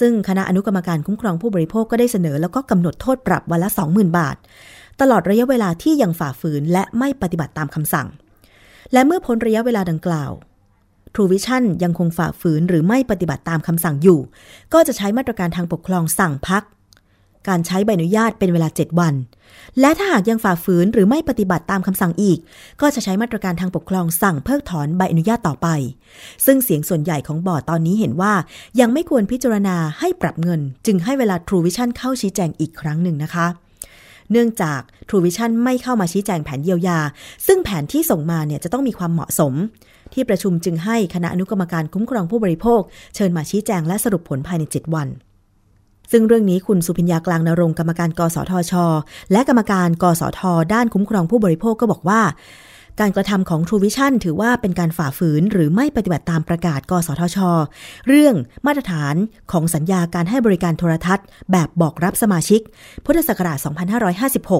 [0.00, 4.36] ซึ่งคณะอนุกรรมการคุ้มครองผู้บริโภคก็ได้เสนอ แล้วก็กำหนดโทษปรับวันละ 20,000 บาท
[5.00, 8.08] ตลอดระยะเวลาที่ยังฝ่าฝืนและไม่ปฏิบัติตามคำสั่ง
[8.92, 10.30] และเมื่อพ้นระยะเวลาดังกล่าว
[11.14, 14.20] True Vision ยังคงฝ่าฝืนหรือไม่ปฏิบัติตามคำสั่งอยู่
[14.72, 16.62] ก็จะใช้มาตรการทางปกครองสั่งพัก
[17.48, 19.14] การใช้ใบอนุญาตเป็นเวลา 7 วัน
[19.80, 22.38] และถ้าหากยังฝ่าฝืนหรือไม่ปฏิบัติตามคำสั่งอีก
[22.80, 25.68] ก็จะใช้มาตรการทางปกครองสั่งเพิกถอนใบอนุญาตต่อไป
[26.46, 28.32] ซึ่งเสียงส่วนใหญ่ของบอร์ดตอนนี้เห็นว่า
[28.80, 33.46] ยังไม่ควรพิจารณาให้ปรับเงิน จึงให้เวลา True Vision เข้าชี้แจงอีกครั้งหนึ่งนะคะ
[34.30, 36.98] เนื่องจาก True Vision ไม่เข้ามาชี้แจงแผนเยียวยา
[37.46, 39.52] ซึ่งแผนที่ส่งมาเนี่ยจะต้องมีความเหมาะสม
[40.12, 42.80] ที่ประชุมจึงให้คณะอนุกรรมการคุ้มครองผู้บริโภค
[43.14, 45.08] เชิญมาชี้แจงและสรุปผลภายใน 7 วัน
[46.10, 48.72] ซึ่งเรื่องนี้คุณสุพิญญากลางนรงกรรมการกสทช
[49.32, 50.40] และกรรมการกสท
[50.72, 52.20] ด้านคุ้มครองผู้บริโภคก็บอกว่า
[53.00, 57.38] การกระทำของ True Vision ถือว่าเป็นการฝ่าฝืนหรือไม่ปฏิบัติตามประกาศ กสทช
[58.08, 58.34] เรื่อง
[58.66, 59.14] มาตรฐาน
[59.52, 62.60] ของสัญญาการให้บริการโทรทัศน์ แบบบอกรับสมาชิก
[63.04, 63.58] พุทธศักราช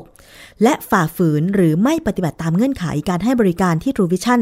[0.01, 4.41] 2556 และฝ่าฝืนหรือไม่ปฏิบัติตามเงื่อนไขการให้บริการที่ True Vision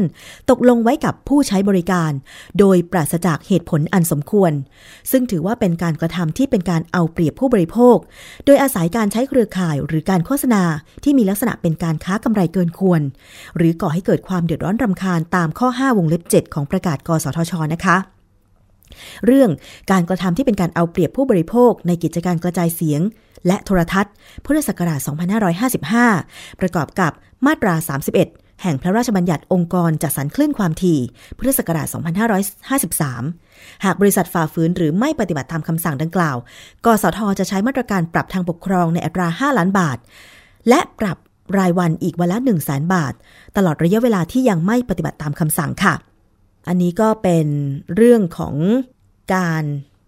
[0.49, 2.11] ตกลงไว้กับผู้ใช้บริการ
[2.59, 4.51] โดยปราศจากเหตุผลอันสมควร
[5.11, 7.97] ซึ่งถือว่าเป็นการกระทำที่เป็นการเอาเปรียบผู้บริโภค
[8.45, 10.63] โดยอาศัยการใช้เครือข่ายหรือการโฆษณา
[11.03, 13.01] ที่มีลักษณะเป็นการค้ากำไรเกินควร
[13.57, 17.97] หรือก่อให้เกิดความเดือดร้อนรำคาญตามข้อ 5 วงเล็บ 7 ของประกาศกสทชนะคะ
[19.25, 19.49] เรื่อง
[19.91, 23.01] การกระทำที่เป็นการเอาเปรียบผู้บริโภคในกิจการกระจายเสียง
[23.47, 24.13] และโทรทัศน์
[24.45, 24.99] พุทธศักราช
[25.79, 27.11] 2555 ประกอบกับ
[27.45, 27.73] มาตรา
[28.19, 30.99] 31 แห่งพระราชบัญญัติองค์กรจัดสรรคลื่นความถี่
[31.37, 31.87] พุทธศักราช
[32.65, 36.37] 2553 หากบริษัทฝ่าฝืนหรือไม่ปฏิบัติตามคำสั่งดังกล่าว
[36.85, 39.97] กสทจะใช้มาตรการปรับทางปกครองในอัตรา 5 ล้านบาท
[40.69, 41.17] และปรับ
[41.57, 43.13] รายวันอีกวันละ 1 0 0 0 0แบาท
[43.57, 45.95] ตลอดระยะเวลาที่ยังไม่ปฏิบัติตามคำสั่งค่ะ
[46.67, 47.47] อันนี้ก็เป็น
[47.95, 48.55] เรื่องของ
[49.35, 49.63] การ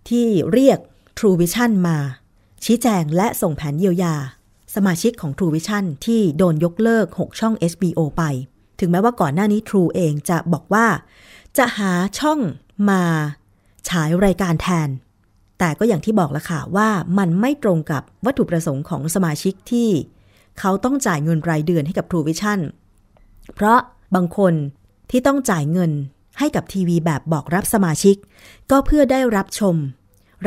[0.09, 0.79] ที่เรียก
[1.17, 1.97] True Vision มา
[2.65, 4.15] ชี้แจงและส่งแผนเยียวยา
[4.75, 8.23] สมาชิกของ True Vision ที่โดนยกเลิก 6 ช่อง HBO ไป
[8.79, 10.87] ถึงแม้ว่าก่อนหน้านี้ True เองจะบอกว่า
[11.57, 12.39] จะหาช่อง
[12.89, 13.03] มา
[13.89, 14.89] ฉายรายการแทน
[15.59, 19.89] แต่ก็อย่างที่บอกแล้วค่ะว่ามันไม่ตรงกับวัตถุประสงค์ของสมาชิกที่
[20.59, 22.59] เขาต้องจ่ายเงินรายเดือนให้กับ True Vision
[23.55, 23.79] เพราะ
[24.15, 24.53] บางคน
[25.09, 25.91] ที่ต้องจ่ายเงิน
[26.39, 28.15] ให้กับทีวีแบบบอกรับสมาชิก
[28.71, 29.75] ก็เพื่อได้รับชม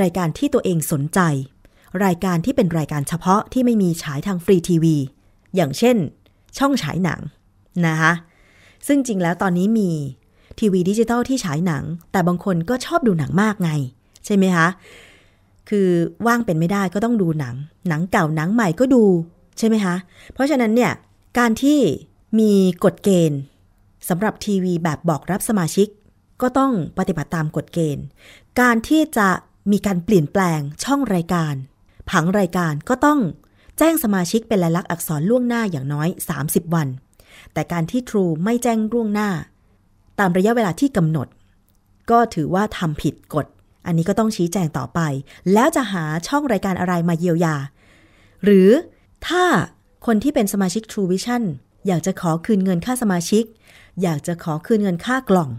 [0.01, 1.21] รายการที่ตัวเองสนใจ
[2.05, 4.97] รายการที่เป็นรายการเฉพาะที่ไม่มีฉายทางฟรีทีวี
[5.55, 5.97] อย่างเช่น
[6.59, 7.21] ช่องฉายหนัง
[7.87, 8.12] นะคะ
[8.87, 9.90] ซึ่งจริงแล้วตอนนี้มี
[10.59, 13.71] ทีวีดิจิตอลที่ฉายหนัง แต่บางคนก็ชอบดูหนังมากไง
[14.25, 14.69] ใช่ไหมคะ
[15.69, 15.88] คือ
[16.27, 17.55] ว่างเป็นไม่ได้ก็ต้องดูหนัง
[17.88, 19.05] หนังเก่าหนังใหม่ก็ดู
[19.59, 19.95] ใช่ไหมคะ
[20.35, 20.93] เพราะฉะนั้นเนี่ย
[21.38, 21.79] การที่
[22.38, 22.53] มี
[22.85, 23.40] กฎเกณฑ์
[24.09, 25.88] สำหรับทีวีแบบบอกรับสมาชิก
[26.43, 28.05] ก็ต้องปฏิบัติตามกฎเกณฑ์
[28.61, 29.29] การที่จะ
[29.73, 31.55] มีการเปลี่ยนแปลงช่องรายการ
[32.11, 33.21] ผังรายการก็ต้อง
[33.79, 36.09] แจ้งสมาชิกเป็นลายลักษณ์อักษรล่วงหน้าอย่างน้อย
[36.43, 36.88] 30 วัน
[37.53, 39.31] แต่การที่ True ไม่แจ้งล่วงหน้า
[40.19, 41.29] ตามระยะเวลาที่กำหนด
[42.11, 43.47] ก็ถือว่าทำผิดกฎ
[43.87, 45.01] อันนี้ก็ต้องชี้แจงต่อไป
[45.53, 47.57] แล้วจะหาช่องรายการอะไรมาเยียวยา
[48.45, 48.69] หรือ
[49.29, 49.45] ถ้า
[50.07, 51.43] คนที่เป็นสมาชิก True Vision
[51.87, 53.45] อยากจะขอคืนเงินค่าสมาชิก
[54.03, 55.51] อยากจะขอคืนเงินค่ากล่อง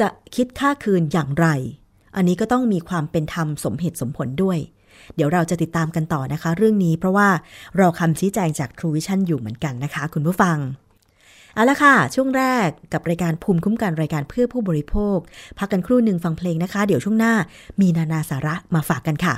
[0.00, 1.46] จะคิดค่าคืนอย่างไร
[2.16, 4.58] อันนี้ก็ต้องมีความเป็นธรรมสมเหตุสมผลด้วย
[5.14, 7.28] เดี๋ยวเราจะติดตามกันต่อนะคะ เรื่องนี้เพราะว่า
[7.76, 10.58] เรอคำชี้แจงจาก True Vision อยู่เหมือนกันนะคะ คุณผู้ฟัง
[11.54, 15.16] เอาละค่ะ ช่วงแรกกับรายการภูมิคุ้มกันรายการเพื่อผู้บริโภค
[15.58, 17.34] พักกันครู่หนึ่งฟังเพลงนะคะ เดี๋ยวช่วงหน้า
[17.80, 19.34] มีนานาสาระมาฝากกันค่ะ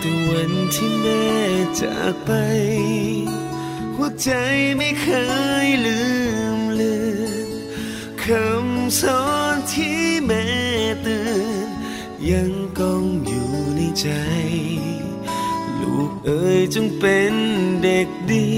[0.00, 1.24] แต่วันที่แม่
[1.80, 2.30] จากไป
[3.96, 4.30] หัวใจ
[4.76, 5.06] ไม่เค
[5.66, 6.02] ยลื
[6.56, 7.48] มเลือน
[8.22, 10.46] คำสอนที่แม่
[11.02, 11.30] เตือ
[11.66, 11.68] น
[12.30, 14.08] ยังกองอยู่ในใจ
[15.80, 17.32] ลูกเอ๋ยจงเป็น
[17.82, 18.48] เด็กดี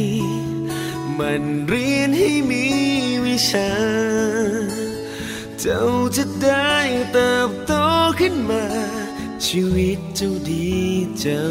[1.19, 2.67] มันเรียนให้มี
[3.25, 3.73] วิชา
[5.61, 5.85] เจ้า
[6.17, 6.75] จะได้
[7.13, 7.73] เติบโต
[8.21, 8.70] ขึ้นมา
[9.55, 10.67] ชีวิตเจ้าดี
[11.21, 11.45] เจ้า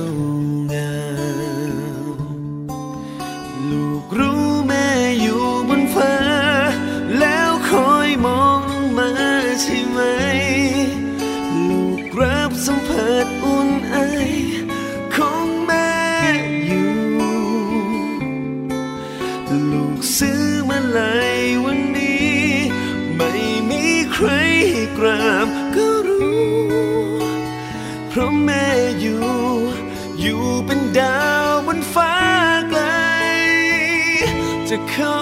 [34.93, 35.19] ขอ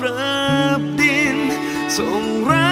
[0.00, 0.46] กรา
[0.78, 1.38] บดิน
[1.96, 2.65] ส่งรัก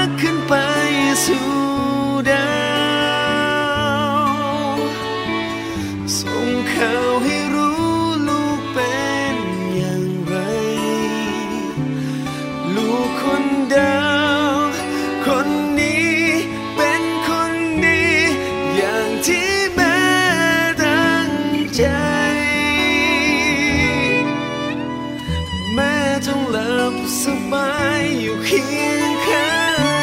[26.35, 27.70] ม่จงหลับสบา
[28.01, 29.53] ยอยู่เคียงข้า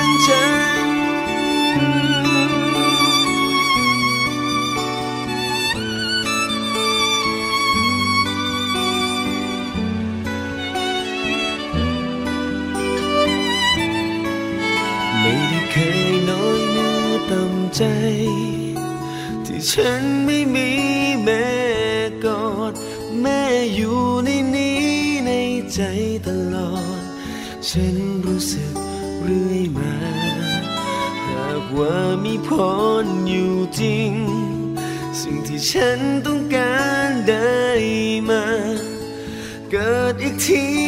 [0.05, 0.60] งฉัน
[27.75, 28.73] ฉันรู้สึก
[29.23, 29.93] เรื่อยมา
[31.27, 32.49] หากว่ามีพ
[33.03, 34.11] รอยู่จริง
[35.21, 37.59] สิ่งที่ฉันต้องการได้
[38.29, 38.43] มา
[39.71, 40.80] เกิดอีกที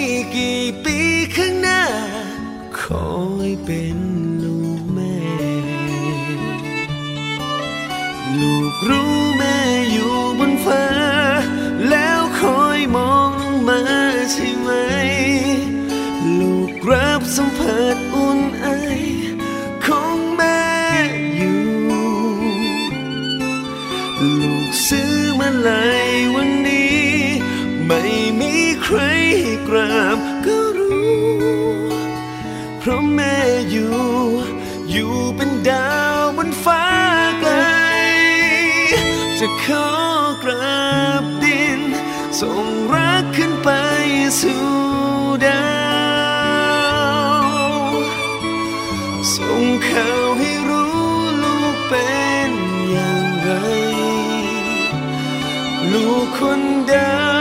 [39.65, 39.89] ขอ
[40.43, 41.81] กราบดิน
[42.39, 43.69] ส่งรักขึ้นไป
[44.41, 44.65] สู่
[45.47, 45.73] ดา
[47.37, 47.91] ว
[49.35, 51.03] ส่งข่าวให้รู้
[51.43, 52.11] ลูกเป็
[52.47, 52.51] น
[52.89, 53.51] อย่างไร
[55.93, 57.32] ลูกคนดาว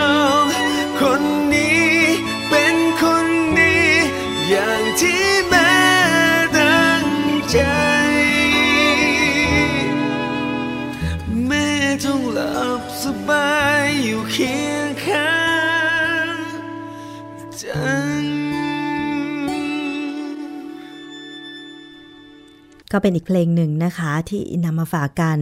[22.92, 25.38] ก็เป็นอีกเพลงหนึ่งนะคะที่นำมาฝากกัน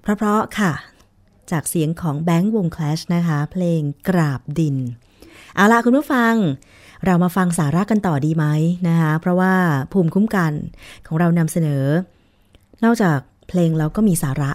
[0.00, 0.72] เพราะๆค่ะ
[1.50, 4.76] จากเสียงของแบงค์วงคลชนะคะ เพลงกราบดิน
[5.54, 6.34] เอาล่ะคุณผู้ฟัง
[7.04, 8.46] เรามาฟังสาระกันต่อดีไหม
[8.88, 9.54] นะคะ เพราะว่า
[9.92, 10.52] ภูมิคุ้มกัน
[11.06, 11.84] ของเรานำเสนอ
[12.84, 14.50] นอกจากเพลงแล้วก็มีสาระ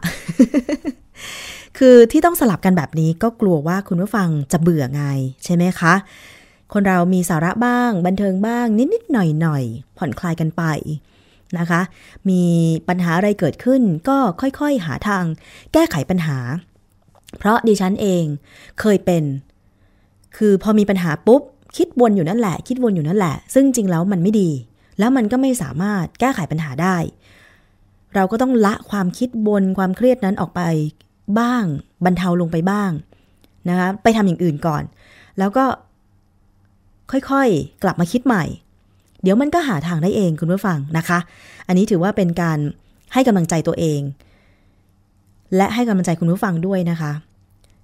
[1.77, 5.04] คือที่ต้องสลับกันแบบนี้ก็กลัวว่าคุณผู้ฟังจะเบื่อไง
[5.43, 5.93] ใช่ไหมคะ
[6.73, 10.63] คนเรามีสาระบ้าง บันเทิงบ้าง นิด ๆ หน่อย ๆ ผ่อนคลายกันไป
[11.60, 11.82] นะคะ
[12.30, 12.42] มี
[12.90, 15.24] ปัญหาอะไรเกิดขึ้นก็ค่อยๆหาทาง
[15.74, 16.38] แก้ไขปัญหา
[17.38, 18.24] เพราะดิฉันเอง
[18.80, 19.24] เคยเป็น
[20.38, 21.42] คือพอมีปัญหาปุ๊บ
[21.78, 24.50] คิดวนอยู่นั่นแหละ คิดวนอยู่นั่นแหละ ซึ่งจริงแล้วมันไม่ดี
[25.00, 26.98] แล้วมันก็ไม่สามารถแก้ไขปัญหาได้
[28.16, 30.62] เราก็ต้องละความคิดวนความเครียดนั้นออกไป
[31.40, 31.64] บ้าง
[32.06, 32.92] บรรเทาลงไปบ้าง
[33.70, 34.84] นะคะไปทำอย่างอื่นก่อน
[35.40, 35.66] แล้วก็
[37.12, 38.44] ค่อยๆ กลับมาคิดใหม่
[39.22, 41.20] เดี๋ยวมันก็หาทางได้เองคุณผู้ฟังนะคะ
[41.68, 42.60] อันนี้ถือว่าเป็นการ
[43.14, 44.02] ให้กำลังใจตัวเอง
[45.56, 47.12] และให้กำลังใจคุณผู้ฟังด้วยนะคะ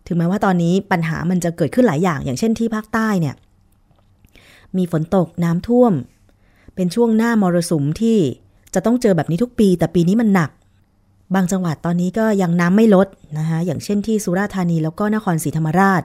[0.07, 3.35] ถึงแม้ว่าตอนนี้ปัญหามันจะเกิดขึ้นหลายอย่าง อย่างเช่นที่ภาคใต้เนี่ย
[4.77, 5.93] มีฝนตกน้ำท่วม
[6.75, 8.17] เป็นช่วงหน้ามรสุมที่
[8.73, 10.49] จะต้องเจอแบบนี้ทุกปี แต่ปีนี้มันหนัก
[11.35, 16.03] บางจังหวัดตอนนี้ก็ยังน้ำไม่ลดนะคะอย่างเช่นที่สุราษฎร์ธานีแล้วก็นครศรีธรรมราช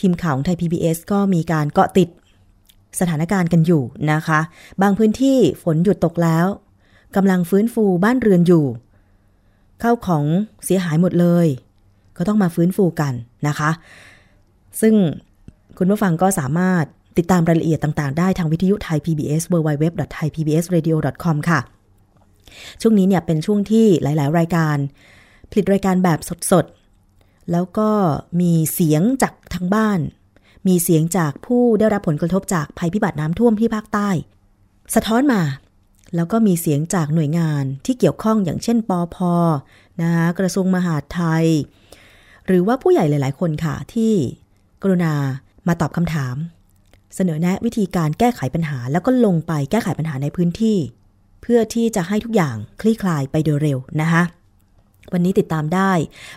[0.00, 2.08] ทีมข่าวของไทย PBS ก็มีการเกาะติด
[3.00, 4.40] สถานการณ์กันอยู่นะคะ
[4.82, 6.46] บางพื้นที่ฝนหยุดตกแล้ว
[7.16, 8.64] กำลังฟื้นฟูบ้านเรือนอยู่
[9.80, 10.24] เข้าของ
[10.64, 11.46] เสียหายหมดเลย
[12.16, 13.12] ก็ต้องมาฟื้นฟูกัน
[13.48, 13.70] นะคะ
[14.80, 14.94] ซึ่ง
[15.78, 16.84] คุณผู้ฟังก็สามารถ
[17.18, 21.60] ติดตามรายละเอียดต่างๆ ได้ทางวิทยุไทย PBS www.thaipbsradio.com ค่ะ
[22.80, 24.76] ช่วงนี้เนี่ยเป็นช่วงที่หลาย ๆ รายการ
[25.50, 26.18] ผลิตรายการแบบ
[26.52, 27.90] สดๆ แล้วก็
[28.40, 29.98] มีเสียงจากทางบ้าน
[30.66, 34.08] มีเสียงจากผู้ได้รับผลกระทบจากภัยพิบัติน้ำท่วมที่ภาคใต้
[34.94, 35.42] สะท้อนมา
[36.14, 39.16] แล้วก็มีเสียงจากหน่วยงานที่เกี่ยวข้องอย่างเช่นปอพ
[40.00, 41.46] นะคะกระทรวงมหาดไทย
[42.46, 44.12] หรือว่าผู้ใหญ่หลาย ๆ คนค่ะที่
[44.82, 45.14] กรุณา
[45.68, 46.36] มาตอบคำถาม
[47.14, 50.78] เสนอแนะวิธีการแก้ไขปัญหา แล้วก็ลงไปแก้ไขปัญหาในพื้นที่
[51.42, 54.22] เพื่อที่จะให้ทุกอย่างคลี่คลายไปโดยเร็วนะคะ
[55.12, 55.92] วันนี้ติดตามได้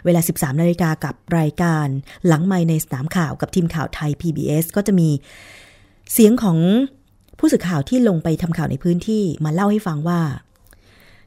[0.05, 1.87] เวลา 13นาฬิกากับรายการ
[2.27, 5.09] หลังไม่ในสนามข่าวกับทีมข่าวไทย PBS ก็จะมี
[6.13, 6.57] เสียงของ
[7.39, 10.21] ผู้สื่อข่าวที่ลงไปทำข่าวในพื้นที่มาเล่าให้ฟังว่า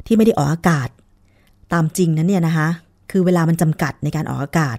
[0.07, 0.89] ที่ไม่ได้ออกอากาศ
[1.73, 2.69] ตามจริงนั้นเนี่ยนะคะ
[3.11, 4.79] คือเวลามันจำกัดในการออกอากาศ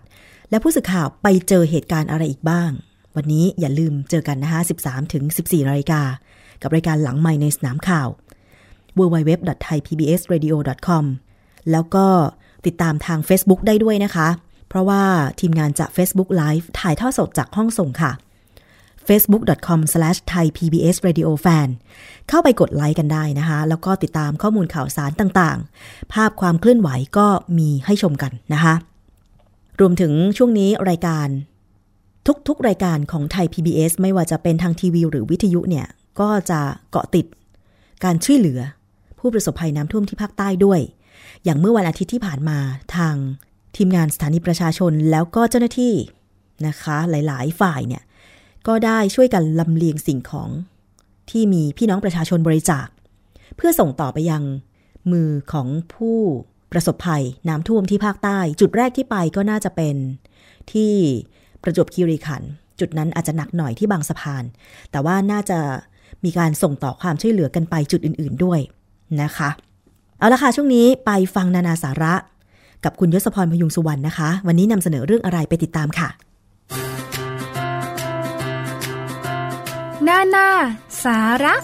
[0.50, 2.72] และผู้สื่อข่าวไปเจอเหตุการณ์อะไรอีกบ้าง
[3.16, 6.02] วันนี้อย่าลืมเจอกันนะคะ13ถึง14นาฬิกา
[6.62, 8.08] กับรายการหลังไม่ในสนามข่าว
[8.98, 11.06] www.thaipbsradio.com
[11.72, 12.08] แล้วก็
[12.66, 14.28] ติดตามทาง Facebook ได้ด้วยนะคะ
[14.70, 15.04] เพราะว่า
[15.40, 18.12] ทีมงานจะ Facebook Live ถ่ายทอดสดจากห้องส่งค่ะ
[19.08, 21.70] facebook.com/thaipbsradiofan
[22.30, 28.74] เข้าไปกดไลค์กันได้นะคะ แล้วก็ติดตามข้อมูลข่าวสารต่างๆ ภาพความเคลื่อนไหวก็มีให้ชมกันนะคะ
[29.80, 31.28] รวมถึงช่วงนี้รายการ
[32.48, 35.88] ทุกๆ รายการของไทย PBS ไม่ว่าจะเป็นทางทีวีหรือวิทยุเนี่ย
[36.20, 36.60] ก็จะ
[36.92, 37.26] เกาะติด
[38.04, 38.60] การช่วยเหลือ
[39.20, 40.80] ผู้ประสบภัยน้ำท่วมที่ภาคใต้ด้วย
[41.46, 42.58] อย่างเมื่อวันอาทิตย์ที่ผ่านมา
[42.96, 43.16] ทาง
[43.78, 45.94] ทีมงานสถานีประชาชนแล้วก็เจ้าหน้าที่
[46.68, 48.04] นะคะ หลาย ๆ ฝ่ายเนี่ย
[48.68, 50.50] ก็ได้ช่วยกันลำเลียงสิ่งของ
[51.30, 52.88] ที่มีพี่น้องประชาชนบริจาค
[53.56, 54.44] เพื่อส่งต่อไปยัง
[55.12, 56.18] มือของผู้
[56.72, 59.96] ประสบภัยน้ำท่วมที่ภาคใต้ จุดแรกที่ไปก็น่าจะเป็น
[60.72, 60.94] ที่
[61.64, 64.44] ประจวบคีรีขันธ์จุดนั้นอาจจะหนักหน่อยที่บางสะพาน
[64.92, 65.60] แต่ว่าน่าจะ
[66.26, 68.60] มีการส่งต่อความช่วยเหลือกันไปจุดอื่น ๆด้วย
[69.22, 69.50] นะคะ
[70.20, 72.14] เอาละค่ะช่วงนี้ไปฟังนานาสาระ
[72.84, 76.10] กับคุณยศพรพยุงสุวรรณนะคะ วันนี้นำเสนอเรื่องอะไรไปติดตามค่ะ
[80.08, 80.48] นานา
[81.04, 81.56] สาระ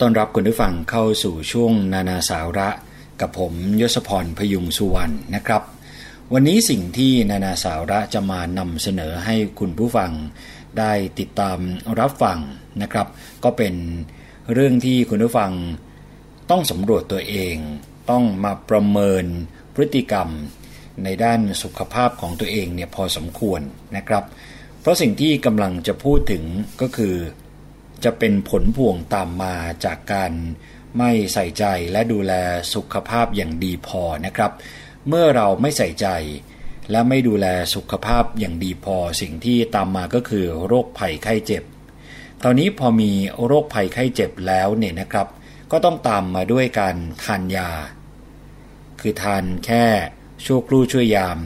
[0.00, 2.68] ต้อนรับคุณผู้ฟังเข้าสู่ช่วงนานาสาระ
[3.20, 5.62] กับผมยศพรพยุงสุวรรณนะครับ
[6.34, 10.10] วันนี้สิ่งที่นานาสาระจะมานำเสนอให้คุณผู้ฟัง
[10.78, 11.58] ได้ติดตาม
[12.00, 12.38] รับฟัง
[12.82, 13.06] นะครับ
[13.44, 13.74] ก็เป็น
[14.52, 15.52] เรื่องที่คุณผู้ฟัง
[16.50, 17.56] ต้องสำรวจตัวเอง
[18.10, 19.24] ต้องมาประเมิน
[19.74, 20.28] พฤติกรรม
[21.04, 23.60] ในด้านสุขภาพของตัวเองเนี่ยพอสมควร
[23.96, 24.24] นะครับ
[24.80, 26.44] เพราะสิ่งที่กำลังจะพูดถึง
[26.80, 27.14] ก็คือ
[28.04, 29.54] จะเป็นผลพวงตามมา
[29.84, 30.32] จากการ
[30.98, 32.32] ไม่ใส่ใจและดูแล
[32.74, 34.52] สุขภาพอย่างดีพอนะครับ
[35.08, 36.06] เมื่อเราไม่ใส่ใจ
[36.90, 41.62] และไม่ดูแลสุขภาพอย่างดีพอสิ่งที่ตามมาก็คือโรคภัยไข้เจ็บ
[42.44, 43.10] ตอนนี้พอมี
[43.46, 45.28] โรคภัยไข้เจ็บแล้วเนี่ยนะครับ
[45.72, 47.70] ก็ต้องตามมาด้วยการทานยา
[49.00, 49.84] คือทานแค่
[50.44, 51.38] ชั่วครู่ช่วยยาม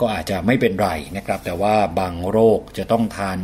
[0.00, 3.38] ก็อาจจะไม่เป็นไรนะครับ แต่ว่าบางโรคจะต้องทาน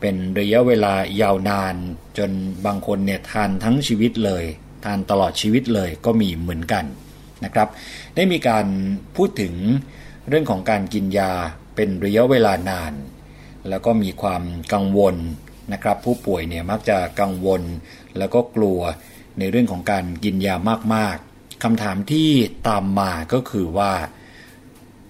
[0.00, 1.74] เป็นระยะเวลายาวนาน
[2.18, 2.30] จน
[2.66, 4.44] บางคนเนี่ยทานทั้งชีวิตเลย
[4.84, 6.84] ทานตลอดชีวิตเลยก็มีเหมือนกัน
[7.44, 7.68] นะครับ
[8.14, 8.66] ได้มีการ
[9.16, 9.54] พูดถึง
[10.28, 11.32] เรื่องของการกินยา
[11.74, 12.92] เป็นระยะเวลานาน
[13.68, 15.16] แล้วก็มีความกังวล
[15.72, 17.62] นะครับ ผู้ป่วยเนี่ยมักจะกังวล
[18.18, 18.80] แล้วก็กลัว
[19.38, 20.54] ในเรื่องของการกินยา
[20.94, 22.30] มากๆคำถามที่
[22.68, 23.92] ตามมาก็คือว่า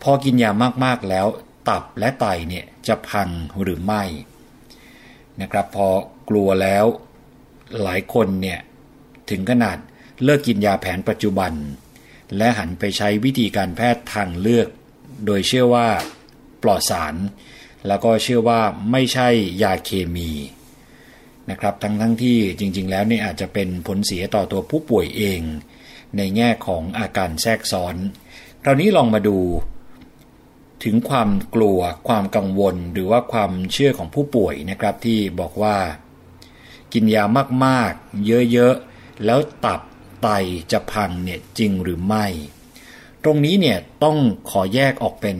[0.02, 0.50] พอกินยา
[0.84, 1.26] มากๆแล้ว
[1.68, 3.28] ตับและไตเนี่ยจะพัง
[3.62, 4.02] หรือไม่
[5.40, 5.88] นะครับ พอ
[6.30, 6.84] กลัวแล้ว
[7.82, 8.60] หลายคนเนี่ย
[9.30, 9.78] ถึงขนาด
[10.22, 11.52] เลิกกินยาแผนปัจจุบัน
[12.36, 14.68] และหันไปใช้วิธีการแพทย์ทางเลือก
[15.26, 15.88] โดยเชื่อว่า
[16.62, 17.14] ปลอดสาร
[17.86, 18.60] แล้วก็เชื่อว่า
[18.92, 19.28] ไม่ใช่
[19.62, 20.30] ยาเคมี
[21.50, 25.40] นะครับทั้งทั้งที่จริง ๆ แล้วเนี่ยอาจจะเป็นผลเสียต่อตัวผู้ป่วยเอง
[26.16, 27.96] ในแง่ของอาการแทรกซ้อน
[28.64, 29.38] คราวนี้ลองมาดู
[30.84, 31.78] ถึงความกลัว
[32.08, 35.76] ความกังวลหรือว่าความเชื่อของผู้ป่วยนะครับที่บอกว่า
[36.92, 37.24] กินยา
[37.66, 39.80] มากๆ เยอะ ๆ แล้วตับ
[40.22, 40.28] ไต
[40.72, 42.26] จะพังเนี่ยจริงหรือไม่
[43.24, 44.16] ตรงนี้เนี่ยต้อง
[44.50, 45.38] ขอแยกออกเป็น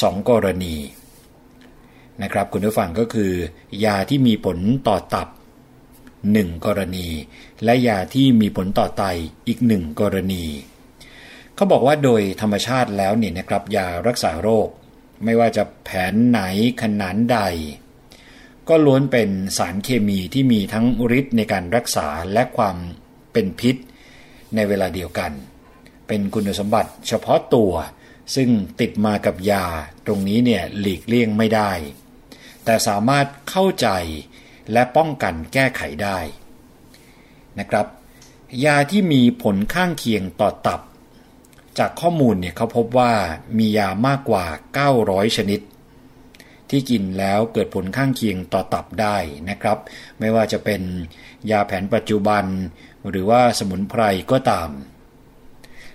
[0.00, 0.74] สองกรณี
[2.22, 3.32] นะครับคุณผู้ฟังก็คือ
[3.84, 5.28] ยาที่มีผลต่อตับ
[6.32, 7.08] หนึ่งกรณี
[7.64, 9.04] และยาที่มีผลต่อไต
[9.48, 10.44] อีกหนึ่งกรณี
[11.54, 14.68] เขาบอกว่าโดยธรรมชาติแล้วเนี่ยนะครับยารักษาโรค
[15.24, 16.40] ไม่ว่าจะแผนไหน
[16.82, 17.38] ขนาดใด
[18.68, 20.86] ก็ล้วนเป็นสารเคมีที่มีทั้ง
[21.18, 22.76] ฤทธิ์ในการรักษาและความ
[23.32, 23.76] เป็นพิษ
[24.54, 25.32] ในเวลาเดียวกัน
[26.06, 27.72] เป็นคุณสมบัติเฉพาะตัว
[28.34, 28.48] ซึ่ง
[28.80, 29.64] ติดมากับยา
[30.06, 31.72] ตรงนี้เนี่ยหลีกเลี่ยงไม่ได้
[32.64, 33.88] แต่สามารถเข้าใจ
[34.72, 36.18] และป้องกันแก้ไขได้
[37.58, 37.86] นะครับ
[38.64, 40.80] ยาที่มีผลข้างเคียงต่อตับ
[41.78, 43.12] จากข้อมูลเนี่ยเขาพบว่า
[43.58, 44.44] มียามากกว่า
[44.90, 45.60] 900 ชนิด
[46.70, 49.16] ที่กินแล้วเกิดผลข้างเคียงต่อตับได้
[49.48, 49.78] นะครับ
[50.18, 50.82] ไม่ว่าจะเป็น
[51.50, 52.44] ยาแผนปัจจุบัน
[53.08, 54.70] หรือว่าสมุนไพรก็ตาม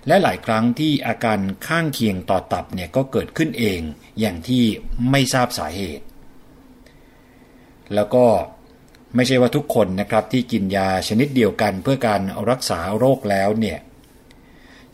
[0.06, 3.80] และหลายครั้งที่อาการข้างเคียงต่อตับเนี่ยก็เกิดขึ้นเอง
[4.20, 4.64] อย่างที่
[5.10, 6.04] ไม่ทราบสาเหตุ
[7.94, 8.26] แล้วก็
[9.14, 13.78] ไม่ใช่ว่าทุกคนนะครับที่กินยาชนิดเดียวกันเพื่อการรักษาโรคแล้วเนี่ย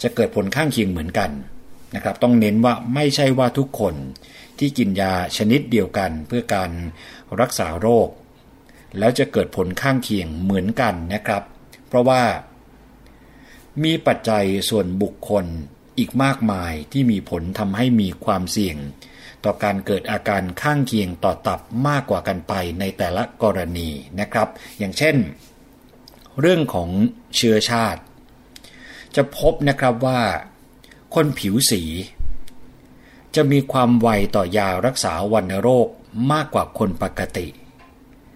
[0.02, 1.30] จะเกิดผลข้างเคียงเหมือนกัน
[1.94, 3.94] นะครับ ต้องเน้นว่าไม่ใช่ว่าทุกคน
[4.58, 6.70] ที่กินยาชนิดเดียวกันเพื่อการ
[7.40, 8.08] รักษาโรค
[8.98, 11.42] แล้วจะเกิดผลข้างเคียงเหมือนกันนะครับ
[11.88, 12.22] เพราะว่า
[13.84, 15.44] มีปัจจัยส่วนบุคคล
[15.98, 18.76] อีกมากมายที่มีผลทำให้มีความเสี่ยง
[19.44, 23.88] ต่อการเกิดอาการข้างเคียงต่อตับมากกว่ากันไปในแต่ละกรณี
[24.20, 24.48] นะครับ
[24.78, 25.16] อย่างเช่น
[26.40, 26.88] เรื่องของ
[27.36, 28.00] เชื้อชาติ
[29.16, 30.20] จะพบนะครับว่า
[31.14, 31.82] คนผิวสี
[33.34, 35.88] จะมีความไวต่อยารักษาวัณโรค
[36.32, 37.46] มากกว่าคนปกติ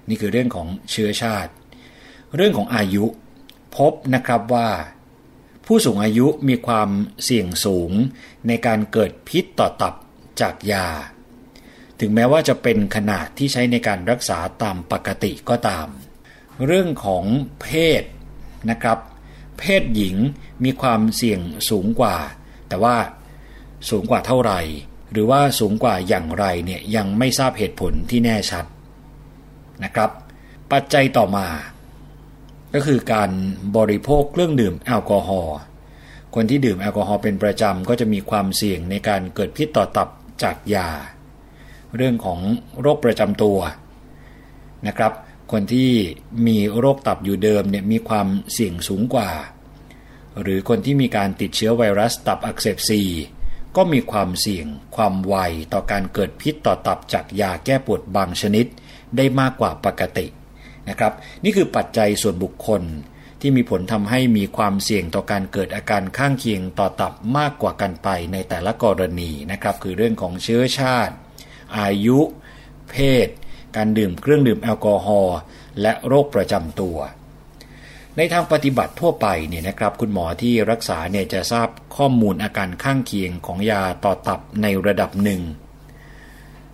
[0.09, 1.53] นี่คือเรื่องของเชื้อชาติ
[2.37, 3.05] เรื่องของอายุ
[3.77, 4.69] พบนะครับว่า
[5.75, 6.91] ผู้สูงอายุมีความ
[7.25, 7.93] เสี่ยงสูง
[8.47, 9.95] ในการเกิดพิษต่อตับ
[10.41, 10.89] จากยา
[12.01, 15.89] ถึงแม้ว่าจะเป็นขนาดที่ใช้ในการรักษาตามปกติก็ตาม
[16.67, 17.25] เรื่องของ
[17.63, 17.69] เพ
[18.01, 18.03] ศ
[18.71, 18.99] นะครับ
[19.59, 20.17] เพศหญิง
[20.65, 22.17] มีความเสี่ยงสูงกว่า
[22.69, 22.97] แต่ว่า
[23.91, 24.61] สูงกว่าเท่าไหร่
[25.13, 28.65] หรือว่าสูงกว่าอย่างไรเนี่ยยังไม่ทราบเหตุผลที่แน่ชัด
[29.85, 30.11] นะครับ
[30.73, 31.47] ปัจจัยต่อมา
[32.75, 33.31] ก็คือการ
[33.77, 35.57] บริโภคเครื่องดื่มแอลกอฮอล์
[36.35, 40.09] คนที่ดื่มแอลกอฮอล์เป็นประจำก็จะมีความเสี่ยงในการเกิดพิษต่อตับ
[40.43, 40.89] จากยา
[41.97, 42.41] เรื่องของ
[42.81, 43.59] โรคประจำตัว
[44.87, 45.13] นะครับ
[45.53, 45.91] คนที่
[46.47, 49.29] มีโรคตับอยู่เดิมเนี่ยมีความเสี่ยงสูงกว่า
[50.41, 53.03] หรือคนที่มีการติดเชื้อไวรัสตับอักเสบซี
[53.77, 54.67] ก็มีความเสี่ยง
[54.97, 55.37] ความไว
[55.73, 58.67] ต่อการเกิดพิษต่อตับจากยาแก้ปวดบางชนิด
[59.17, 60.27] ได้มากกว่าปกติ
[60.89, 61.13] นะครับ
[61.45, 62.83] นี่คือปัจจัยส่วนบุคคล
[63.41, 71.15] ที่มีผลทำให้มีความเสี่ยงต่อการเกิดอาการข้างเคียงต่อตับมากกว่ากันไปในแต่ละกรณีนะครับ คือเรื่องของเชื้อชาติ
[71.79, 72.19] อายุ
[72.91, 73.29] เพศ
[73.77, 75.39] การดื่มเครื่องดื่มแอลกอฮอล์
[75.83, 76.99] และโรคประจำตัว
[78.17, 85.41] ในทางปฏิบัติทั่วไปเนี่ยนะครับคุณหมอที่รักษาเนี่ยจะทราบข้อมูลอาการข้างเคียงของยาต่อตับในระดับหนึ่ง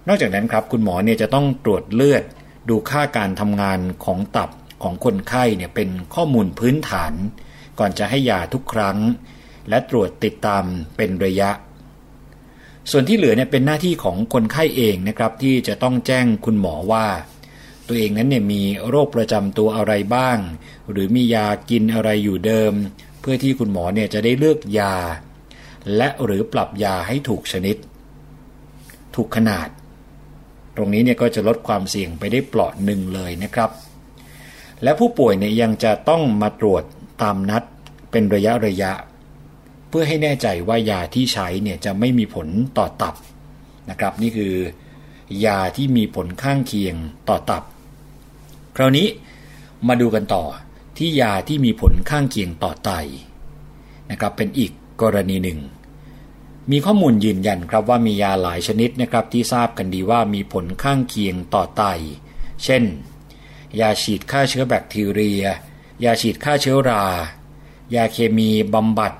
[0.08, 2.24] นอกจากนั้นครับคุณหมอเนี่ยจะต้องตรวจเลือด
[2.68, 4.50] ดูค่าการทำงานของตับ
[4.82, 7.12] ของคนไข้เนี่ยเป็นข้อมูลพื้นฐาน
[7.78, 8.98] ก่อนจะให้ยาทุกครั้ง
[9.68, 10.64] และตรวจติดตาม
[10.96, 11.50] เป็นระยะ
[12.90, 17.06] ส่วนที่เหลือเนี่ยเป็นหน้าที่ของคนไข้เองนะครับที่จะต้องแจ้งคุณหมอว่า
[17.88, 20.38] ตัวเองนั้นเนี่ยมีโรคประจำตัวอะไรบ้าง
[20.90, 22.72] หรือมียากินอะไรอยู่เดิม
[23.20, 24.96] เพื่อที่คุณหมอเนี่ยจะได้เลือกยา
[25.96, 27.76] และหรือปรับยาให้ถูกชนิด
[29.14, 29.68] ถูกขนาด
[30.78, 33.70] ตรงนี้เนี่ยก็จะลดความเสี่ยงไปได้เปราะหนึ่งเลยนะครับ
[34.82, 36.82] และผู้ป่วยเนี่ยยังจะต้องมาตรวจ
[37.22, 37.62] ตามนัด
[38.10, 38.92] เป็นระยะระยะ
[39.88, 42.48] เพื่อให้แน่ใจว่ายาที่ใช้เนี่ยจะไม่มีผล
[42.78, 43.14] ต่อตับ
[43.90, 44.54] นะครับ นี่คือ
[45.44, 46.94] ยาที่มีผลข้างเคียง
[47.28, 47.62] ต่อตับ
[48.76, 49.08] คราวนี้
[49.88, 50.44] มาดูกันต่อ
[50.98, 52.90] ที่ยาที่มีผลข้างเคียงต่อไต
[54.10, 54.72] นะครับเป็นอีก
[55.02, 55.58] กรณีหนึ่ง
[56.70, 61.82] มีข้อมูลยืนยันครับว่ามียาหลายชนิดนะครับที่ทราบกันดีว่ามีผลข้างเคียงต่อไต
[62.64, 62.82] เช่น
[63.80, 65.44] ยาฉีดฆ่าเชื้อแบคทีเรีย
[66.04, 67.04] ยาฉีดฆ่าเชื้อรา
[67.94, 69.12] ยาเคมีบำบัด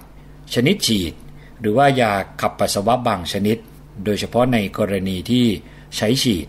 [0.55, 1.13] ชนิดฉีด
[1.61, 3.59] หรือว่ายาขับปัสสาวะบางชนิด
[4.05, 5.47] โดยเฉพาะในกรณีที่
[5.97, 6.47] ใช้ฉีด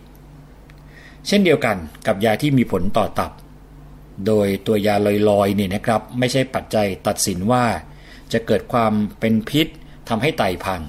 [1.27, 1.77] เช่นเดียวกัน
[2.07, 3.31] กับยาที่มีผลต่อตับ
[4.27, 4.95] โดยตัวยา
[5.29, 7.65] ลอยๆเนี่ยนะครับ ไม่ใช่ปัจจัยตัดสินว่า
[8.33, 9.67] จะเกิดความเป็นพิษ
[10.09, 10.83] ทำให้ไตพัง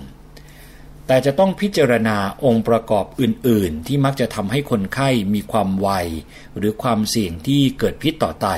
[1.07, 5.89] แต่จะต้องพิจารณาองค์ประกอบอื่น ๆ ที่มักจะทำให้คนไข้มีความไว
[6.57, 8.49] หรือความเสี่ยงที่เกิดพิษต่อไต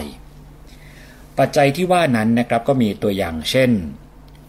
[1.38, 3.70] ปัจจัยที่ว่านั้นนะครับก็มีตัวอย่างเช่น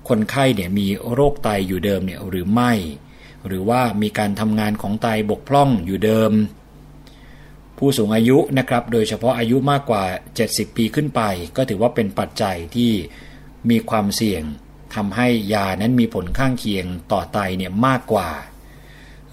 [0.10, 2.74] คนไข้เนี่ยมีโรคไตอยู่เดิมเนี่ยหรือไม่
[3.48, 6.32] หรือว่ามีการทำงานของไตบกพร่องอยู่เดิม
[7.78, 10.04] ผู้สูงอายุนะครับโดยเฉพาะอายุมากกว่า
[10.42, 11.22] 70 ปีขึ้นไป
[11.56, 12.92] ก็ถือว่าเป็นปัจจัยที่
[13.70, 14.44] มีความเสี่ยง
[14.96, 18.30] ทำให้ยานั้นมีผลข้างเคียงต่อไตเนี่ยมากกว่า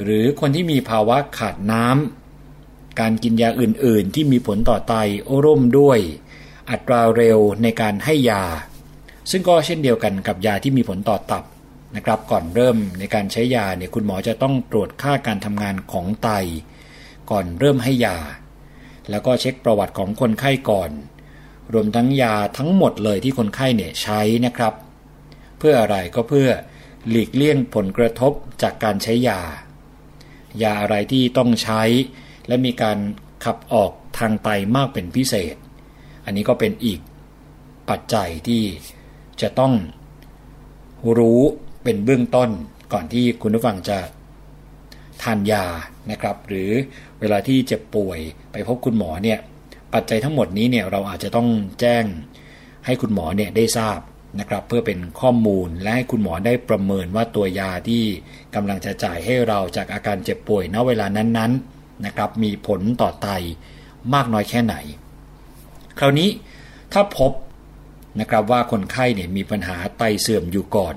[0.03, 4.95] หรือคนที่มีภาวะขาดน้ำการกินยาอื่นๆ ที่มีผลต่อไต
[5.45, 5.99] ร่วมด้วย
[6.71, 8.45] อัตราเร็วในการให้ยา
[9.31, 11.45] ซึ่งก็เช่นเดียวกันกับยาที่มีผลต่อตับ
[11.97, 16.31] นะครับ ก่อนเริ่มในการใช้ยาเนี่ยคุณหมอจะต้องตรวจค่าการทำงานของไต
[17.31, 18.19] ก่อนเริ่มให้ยา
[19.11, 20.91] แล้วก็เช็คประวัติของคนไข้ก่อน
[21.73, 24.75] รวมทั้งยาทั้งหมดเลยที่คนไข้เนี่ยใช้นะครับ
[25.61, 26.49] เพื่ออะไรก็เพื่อ
[27.11, 28.33] หลีกเลี่ยงผลกระทบ
[28.63, 29.41] จากการใช้ยา
[30.63, 31.83] ยาอะไรที่ต้องใช้
[32.47, 32.99] และมีการ
[33.45, 35.57] ขับออกทางไตมากเป็นพิเศษ
[36.25, 37.01] อันนี้ก็เป็นอีก
[37.91, 38.63] ปัจจัยที่
[39.41, 39.75] จะต้อง
[41.19, 41.41] รู้
[41.85, 42.51] เป็นเบื้องต้น
[42.93, 43.99] ก่อนที่คุณผู้ฟังจะ
[45.23, 45.65] ทานยา
[46.11, 46.71] นะครับ หรือ
[47.21, 48.19] เวลาที่เจ็บป่วย
[48.53, 49.39] ไปพบคุณหมอเนี่ย
[49.95, 51.49] ปัจจัยทั้งหมดนี้เนี่ยเราอาจจะต้อง
[51.81, 52.05] แจ้ง
[52.87, 53.99] ให้คุณหมอเนี่ยได้ทราบ
[54.39, 58.03] นะครับเพื่อเป็นข้อมูลและให้คุณหมอได้ประเมินว่าตัวยาที่
[58.55, 63.28] กำลังจะจ่ายให้เราจากอาการเจ็บป่วยณเวลานั้นๆนะครับมีผลต่อไต
[64.14, 64.74] มากน้อยแค่ไหน
[65.99, 66.28] คราวนี้
[66.93, 67.33] ถ้าพบ
[68.20, 70.95] นะครับว่าคนไข้เนี่ยมีปัญหาไตเสื่อมอยู่ก่อน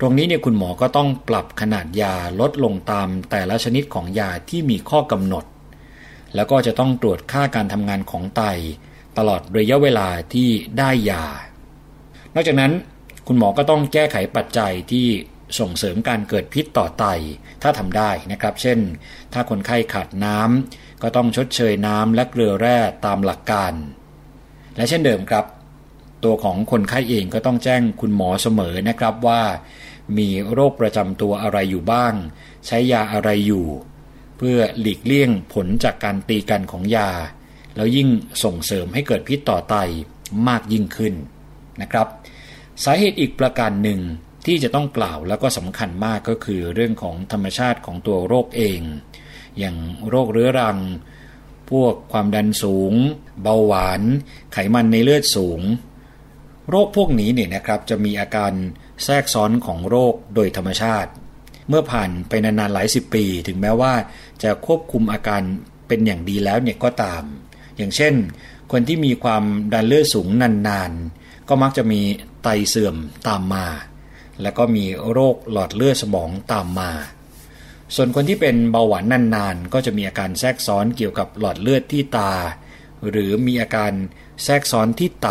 [0.00, 5.44] ตรงนี้เนี่ยคุณหมอก็ต้องปรับขนาดยาลดลงตามแต่ละชนิดของยาที่มีข้อกำหนด
[6.34, 8.42] แล้วก็จะต้องตรวจค่าการทำงานของไต
[9.18, 11.24] ตลอดระยะเวลาที่ได้ยา
[12.34, 12.72] นอกจากนั้น
[13.26, 15.06] คุณหมอก็ต้องแก้ไขปัจจัยที่
[15.58, 17.04] ส่งเสริมการเกิดพิษต่อไต
[17.62, 18.78] ถ้าทำได้นะครับ เช่น
[19.32, 23.72] ถ้าคนไข้ขาดน้ำก็ต้องชดเชยน้ำและเกลือแร่ตามหลักการ
[24.76, 25.44] และเช่นเดิมครับ
[26.24, 29.42] ตัวของคนไข้เองก็ต้องแจ้งคุณหมอเสมอนะครับว่า
[30.18, 32.14] มีโรคประจำตัวอะไรอยู่บ้าง
[32.66, 33.66] ใช้ยาอะไรอยู่
[34.38, 37.10] เพื่อหลีกเลี่ยงผลจากการตีกันของยา
[37.76, 38.08] แล้วยิ่ง
[38.44, 39.76] ส่งเสริมให้เกิดพิษต่อไต
[40.48, 41.14] มากยิ่งขึ้น
[41.82, 42.06] นะครับ
[42.82, 44.00] สาเหตุอีกประการหนึ่ง
[44.46, 48.80] ที่จะต้องกล่าวแล้วก็สำคัญมากก็คือเรื่องของธรรมชาติของตัวโรคเอง
[49.58, 49.76] อย่าง
[50.08, 50.78] โรคเรื้อรัง
[51.70, 52.92] พวกความดันสูง
[53.42, 54.02] เบาหวาน
[54.52, 55.60] ไขมันในเลือดสูง
[56.70, 58.52] โรคพวกนี้เนี่ยนะครับจะมีอาการ
[59.04, 61.10] แทรกซ้อนของโรคโดยธรรมชาติ
[61.68, 63.94] เมื่อผ่านไปนานๆหลายสิบปี ถึงแม้ว่า
[64.42, 65.42] จะควบคุมอาการ
[65.88, 67.22] เป็นอย่างดีแล้วเนี่ยก็ตาม
[67.76, 68.14] อย่างเช่น
[68.72, 72.00] คนที่มีความดันเลือดสูงนานๆก็มักจะมี
[72.44, 72.96] ไตเสื่อม
[73.28, 73.66] ตามมา
[74.42, 76.90] แล้วก็มีโรคหลอดเลือดสมองตามมา
[77.94, 82.32] ส่วนคนที่เป็นเบาหวานนานๆ ก็จะมีอาการแทรกซ้อนเกี่ยวกับหลอดเลือดที่ตา
[83.10, 83.92] หรือมีอาการ
[84.44, 85.28] แทรกซ้อนที่ไต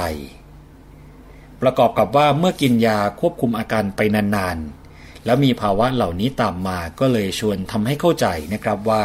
[1.62, 9.04] ประกอบกับว่าเมื่อกินยาควบคุมอาการไปนานๆ แล้วมีภาวะเหล่านี้ตามมาก็เลยชวนทำให้เข้าใจนะครับว่า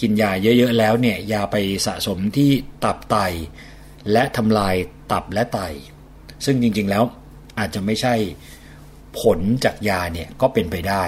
[0.00, 1.56] กินยาเยอะๆแล้วเนี่ยยาไป
[1.86, 2.50] สะสมที่
[2.84, 3.16] ตับไต
[4.12, 4.74] และทำลาย
[5.12, 5.60] ตับและไต
[6.44, 7.04] ซึ่งจริงๆแล้ว
[7.58, 8.14] อาจจะไม่ใช่
[9.20, 11.04] ผลจากยาเนี่ยก็เป็นไปได้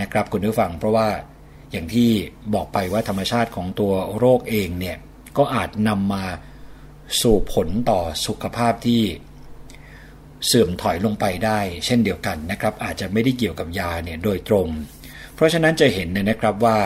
[0.00, 1.08] นะครับคุณผู้ฟังเพราะว่า
[1.70, 2.10] อย่างที่
[2.54, 4.96] บอกไปว่าธรรมชาติของตัวโรคเองเนี่ย
[5.38, 6.24] ก็อาจนำมา
[7.20, 9.02] สู่ผลต่อสุขภาพที่
[10.46, 14.68] เสื่อมถอยลงไปได้ เช่นเดียวกันนะครับ อาจจะไม่ได้เกี่ยวกับยาเนี่ยโดยตรง
[15.34, 16.78] เพราะฉะนั้นจะเห็นเนี่ยนะครับว่า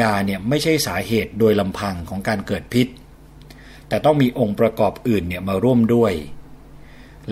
[0.00, 2.86] ยาเนี่ยไม่ใช่สาเหตุโดยลำพังของการเกิดพิษ
[3.88, 6.12] แต่ต้องมีองค์ประกอบอื่นเนี่ยมาร่วมด้วย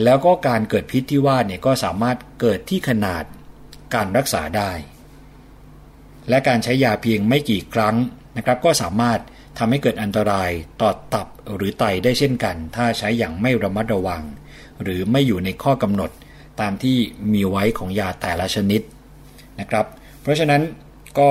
[0.04, 3.24] แล้วก็การเกิดพิษที่ว่าเนี่ยก็สามารถเกิดที่ขนาด
[3.94, 4.70] การรักษาได้
[6.28, 7.96] และการใช้ยาเพียงไม่กี่ครั้ง
[8.36, 9.20] นะครับ ก็สามารถ
[9.58, 11.26] ทำให้เกิดอันตรายต่อตับ
[11.56, 14.22] หรือไตได้เช่นกัน ถ้าใช้อย่างไม่ระมัดระวัง
[14.82, 16.10] หรือไม่อยู่ในข้อกำหนด
[16.60, 16.96] ตามที่
[17.32, 18.80] มีไว้ของยาแต่ละชนิด
[19.60, 19.86] นะครับ
[20.22, 20.62] เพราะฉะนั้น
[21.18, 21.30] ก็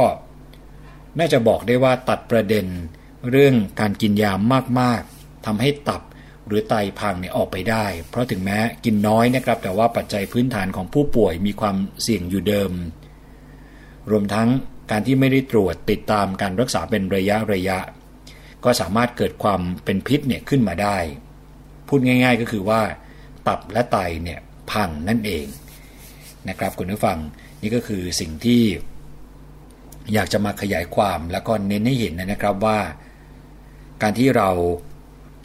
[1.19, 2.65] น่าจะบอกได้ว่าตัดประเด็น
[3.29, 4.31] เรื่องการกินยา
[4.79, 6.01] มากๆทำให้ตับ
[6.47, 12.71] หรือไตพังเนี่ยออกไปได้ เพราะถึงแม้กินน้อยนะครับแต่ว่าปัจจัยพื้นฐานของผู้ป่วยมีความเสี่ยงอยู่เดิม
[14.11, 14.49] รวมทั้ง
[14.91, 17.77] การที่ไม่ได้ตรวจติดตามการรักษาเป็นระยะระยะ
[18.63, 20.97] ก็สามารถเกิดความเป็นพิษเนี่ยขึ้นมาได้
[21.87, 22.81] พูดง่าย ๆก็คือว่า
[23.47, 24.39] ตับและไตเนี่ย
[24.71, 25.45] พังนั่นเอง
[26.49, 27.17] นะครับคุณผู้ฟัง
[27.61, 28.63] นี่ก็คือสิ่งที่
[30.13, 32.79] อยากจะมาขยายความแล้วก็เน้นให้เห็นนะครับว่า
[34.01, 34.49] การที่เรา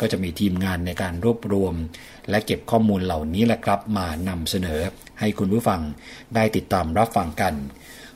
[0.00, 1.74] ก็จะมีทีมงานในการรวบรวม
[2.30, 4.80] และเก็บข้อมูลเหล่านี้แหละครับ มานำเสนอ
[5.20, 5.80] ให้คุณผู้ฟัง
[6.34, 7.54] ได้ติดตามรับฟังกัน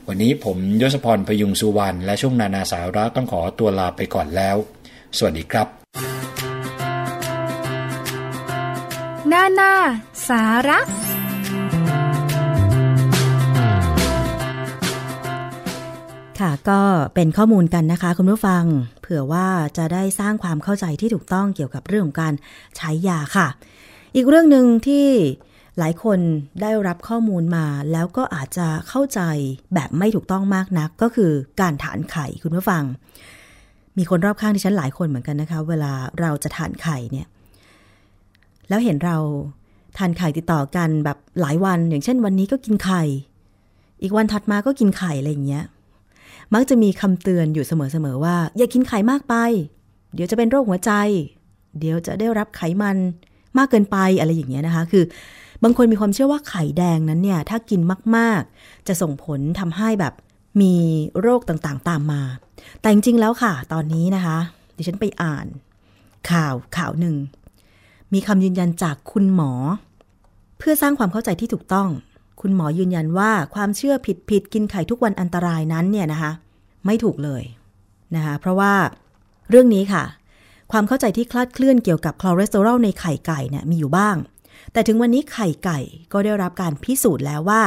[0.09, 4.57] วันนี้ผมยศพรพยุงสุวรรณและช่วงนานาสาระต้องขอตัวลาไปก่อนแล้ว
[5.17, 5.67] สวัสดีครับ
[9.33, 9.73] นานา
[10.29, 10.79] สาระ
[16.41, 16.81] ค่ะก็
[17.15, 18.65] เป็นข้อมูลกันนะคะคุณผู้ฟัง
[19.01, 22.35] เผื่อว่าจะได้สร้างความเข้าใจที่ถูกต้องเกี่ยวกับเรื่องของการ
[22.77, 23.49] ใช้ยาค่ะ
[24.15, 25.07] อีกเรื่องหนึ่งที่
[25.79, 26.19] หลายคน
[26.63, 29.21] ได้รับข้อมูลมาแล้วก็อาจจะเข้าใจ
[29.75, 31.31] แบบไม่ถูกต้องมากนัก ก็คือ
[31.61, 32.83] การทานไข่คุณผู้ฟัง
[33.99, 37.27] มีคนรอบข้างที่ฉันหลายคนเหมือนกันนะคะ เวลาเราจะทานไข่เนี่ย
[38.69, 39.17] แล้วเห็นเรา
[39.99, 43.03] ทานไข่ติดต่อกันแบบหลายวัน อย่างเช่นวันนี้ก็กินไข่
[44.03, 45.65] อีกวันถัดมาก็กินไข่อะไรอย่างเงี้ย
[46.55, 49.35] มักจะมีคำเตือนอยู่เสมอๆว่า อย่ากินไข่มากไป
[50.15, 50.93] เดี๋ยวจะเป็นโรคหัวใจ
[51.79, 52.97] เดี๋ยวจะได้รับไขมัน
[53.59, 55.05] มากเกินไปอะไรอย่างเงี้ยนะคะ คือ
[55.63, 57.81] บางคนมีความเชื่อว่าไข่แดงนั้นเนี่ย ถ้ากิน
[58.17, 60.15] มากๆ จะส่งผลทำให้แบบ
[60.61, 60.75] มี
[61.21, 62.23] โรคต่างๆ ตามมา
[62.81, 64.39] แต่จริงๆแล้วค่ะ ตอนนี้นะคะ
[64.77, 65.47] ดิฉันไปอ่าน
[66.31, 67.17] ข่าวข่าวหนึ่ง
[68.13, 69.53] มีคำยืนยันจากคุณหมอ
[70.59, 71.89] เพื่อสร้างความเข้าใจที่ถูกต้อง
[72.41, 76.33] คุณหมอยืนยันว่าความเชื่อผิดผิดๆกินไข่ทุกวันอันตรายนั้นเนี่ยนะคะ
[76.87, 77.43] ไม่ถูกเลย
[78.15, 78.73] นะคะเพราะว่า
[79.51, 80.05] เรื่องนี้ค่ะ
[80.73, 84.17] ความเข้าใจที่คลาดเคลื่อนเกี่ยวกับคอเลสเตอรอลในไข่ไก่เนี่ยมีอยู่บ้าง
[84.73, 85.79] แต่ถึงวันนี้ไข่ไก่
[86.13, 87.63] ก็ได้รับการพิสูจน์แล้วว่า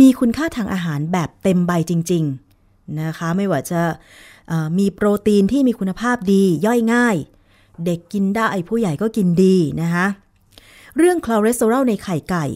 [0.00, 2.24] มีคุณค่าทางอาหารแบบเต็มใบจริง
[2.62, 3.80] ๆนะคะไม่ว่าจะ
[4.78, 7.16] มีโปรตีนที่มีคุณภาพดีย่อยง่าย
[7.84, 10.06] เด็กกินได้ผู้ใหญ่ก็กินดีนะคะ
[10.96, 12.46] เรื่องคอเลสเตอรอลในไข่ไก่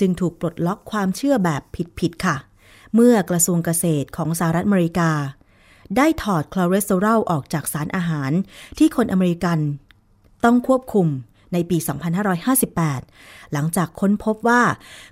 [0.00, 1.62] จึงถูกปลดล็อกความเชื่อแบบ
[2.00, 2.36] ผิดๆค่ะ
[2.94, 5.10] เมื่อกระทรวงเกษตรของสหรัฐอเมริกา
[5.96, 8.32] ได้ถอดคอเลสเตอรอลออกจากสารอาหาร
[8.78, 9.58] ที่คนอเมริกัน
[10.44, 11.08] ต้องควบคุม
[11.52, 11.78] ในปี
[12.64, 14.62] 2558 หลังจากค้นพบว่า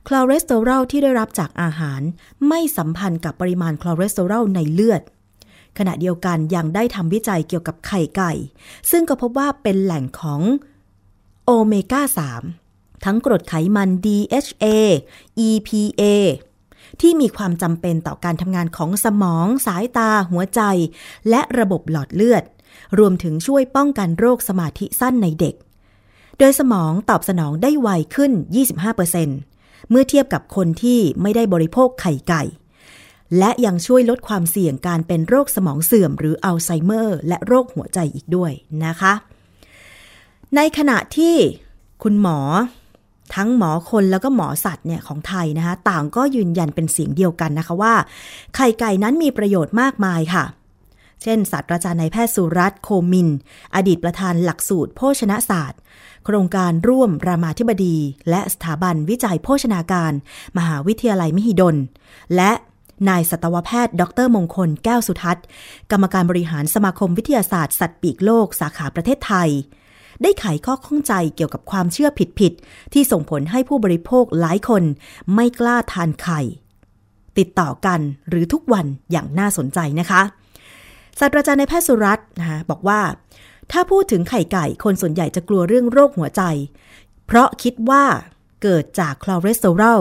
[0.07, 2.01] คอเลสเตอรอลที่ได้รับจากอาหาร
[2.49, 5.03] ไม่สัมพันธ์กับปริมาณคอเลสเตอรอลในเลือด
[5.79, 8.33] ขณะเดียวกันยังได้ทำวิจัยเกี่ยวกับไข่ไก่
[8.91, 10.41] ซึ่งก็พบว่าเป็นแหล่งของ
[11.45, 12.03] โอเมก้า
[12.39, 12.68] 3
[13.05, 14.67] ทั้งกรดไขมัน DHA
[15.49, 16.03] EPA
[17.01, 20.61] ที่มีความจำเป็นต่อการทำงานของสมอง สายตา หัวใจ
[21.31, 22.45] และระบบหลอดเลือด
[22.99, 25.55] รวมถึงช่วยป้องกันโรคสมาธิสั้นในเด็ก
[26.39, 28.33] โดยสมองตอบสนองได้ไวขึ้น
[29.11, 32.43] 25%เมื่อเทียบกับคนที่ไม่ได้บริโภคไข่ไก่
[33.39, 38.53] และยังช่วยลดความเสี่ยงการเป็นโรคสมองเสื่อม หรืออัลไซเมอร์ และโรคหัวใจอีกด้วย
[38.85, 39.13] นะคะ
[40.57, 41.37] ในขณะที่
[42.03, 42.39] คุณหมอ
[43.37, 47.95] ทั้งหมอคนแล้วก็หมอสัตว์เนี่ยของไทยนะคะต่างก็ยืนยันเป็นเสียงเดียวกันนะคะว่า
[48.55, 50.45] ไข่ไก่นั้นมีประโยชน์มากมายค่ะ
[51.23, 53.29] เช่นศาสตราจารย์นายแพทย์สุรัตน์โคมิน
[53.75, 55.81] อดีตประธานหลักสูตร โภชนาศาสตร์
[56.25, 57.97] โครงการร่วมรามาธิบดี
[58.31, 60.13] และสถาบันวิจัยโภชนาการ
[60.57, 61.77] มหาวิทยาลัยมหิดล
[62.37, 62.53] และ
[63.09, 65.45] นายสัตวแพทย์ ดรมงคลแก้วสุทัศน์
[65.91, 69.51] กรรมการบริหารสมาคมวิทยาศาสตร์สัตว์ปีกโลกสาขาประเทศไทย
[70.23, 72.11] ได้ไขข้อข้องใจเกี่ยวกับความเชื่อ
[72.41, 74.83] ผิดๆที่ส่งผลให้ผู้บริโภคหลายคน
[75.35, 76.41] ไม่กล้าทานไข่
[77.39, 80.23] ติดต่อกันหรือทุกวันอย่างน่าสนใจนะคะ
[81.19, 83.01] ศาสตราจารย์นายแพทย์สุรัตน์นะคะบอกว่า
[83.73, 86.43] ถ้าพูดถึงไข่ไก่คนส่วนใหญ่จะกลัวเรื่องโรคหัวใจ
[87.27, 88.05] เพราะคิดว่า
[88.63, 90.01] เกิดจากคอเลสเตอรอล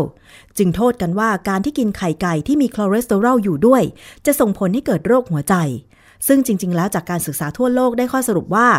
[0.57, 3.83] จึงโทษกันว่าการที่กินไข่ไก่ที่มีคอเลสเตอรอลอยู่ด้วย
[4.25, 5.55] จะส่งผลให้เกิดโรคหัวใจ
[6.27, 8.69] ซึ่งจริง ๆ แล้วจากการศึกษาทั่วโลกได้ข้อสรุปว่า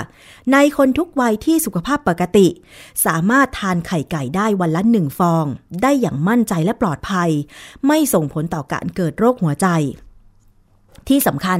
[0.52, 2.46] ในคนทุกวัยที่สุขภาพปกติ
[3.06, 5.46] สามารถทานไข่ไก่ได้วันละหนึ่งฟอง
[5.82, 7.30] ได้อย่างมั่นใจและปลอดภัย
[7.86, 9.68] ไม่ส่งผลต่อการเกิดโรคหัวใจ
[11.08, 11.58] ที่สำคัญ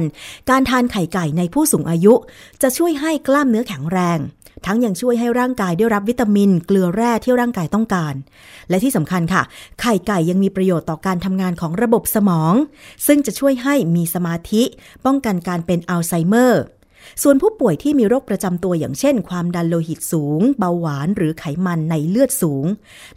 [0.49, 2.13] การทานไข่ไก่ในผู้สูงอายุ
[2.61, 4.19] จะช่วยให้กล้ามเนื้อแข็งแรง
[4.65, 8.13] ทั้งยังช่วยให้ร่างกายได้รับวิตามิน เกลือแร่ที่ร่างกายต้องการ
[8.69, 9.43] และที่สำคัญค่ะ
[9.81, 12.53] ไข่ไก่ยังมีประโยชน์ต่อการทำงานของระบบสมอง
[13.07, 14.63] ซึ่งจะช่วยให้มีสมาธิ
[15.05, 16.63] ป้องกันการเป็นอัลไซเมอร์
[17.23, 22.65] ส่วนผู้ป่วยที่มีโรคประจำตัวอย่างเช่น ความดันโลหิตสูง เบาหวานหรือไขมันในเลือดสูง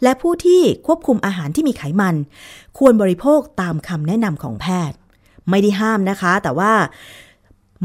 [0.03, 2.15] และผู้ที่ควบคุมอาหารที่มีไขมัน
[2.77, 4.97] ควรบริโภคตามคำแนะนำของแพทย์
[5.49, 6.73] ไม่ได้ห้ามนะคะ แต่ว่า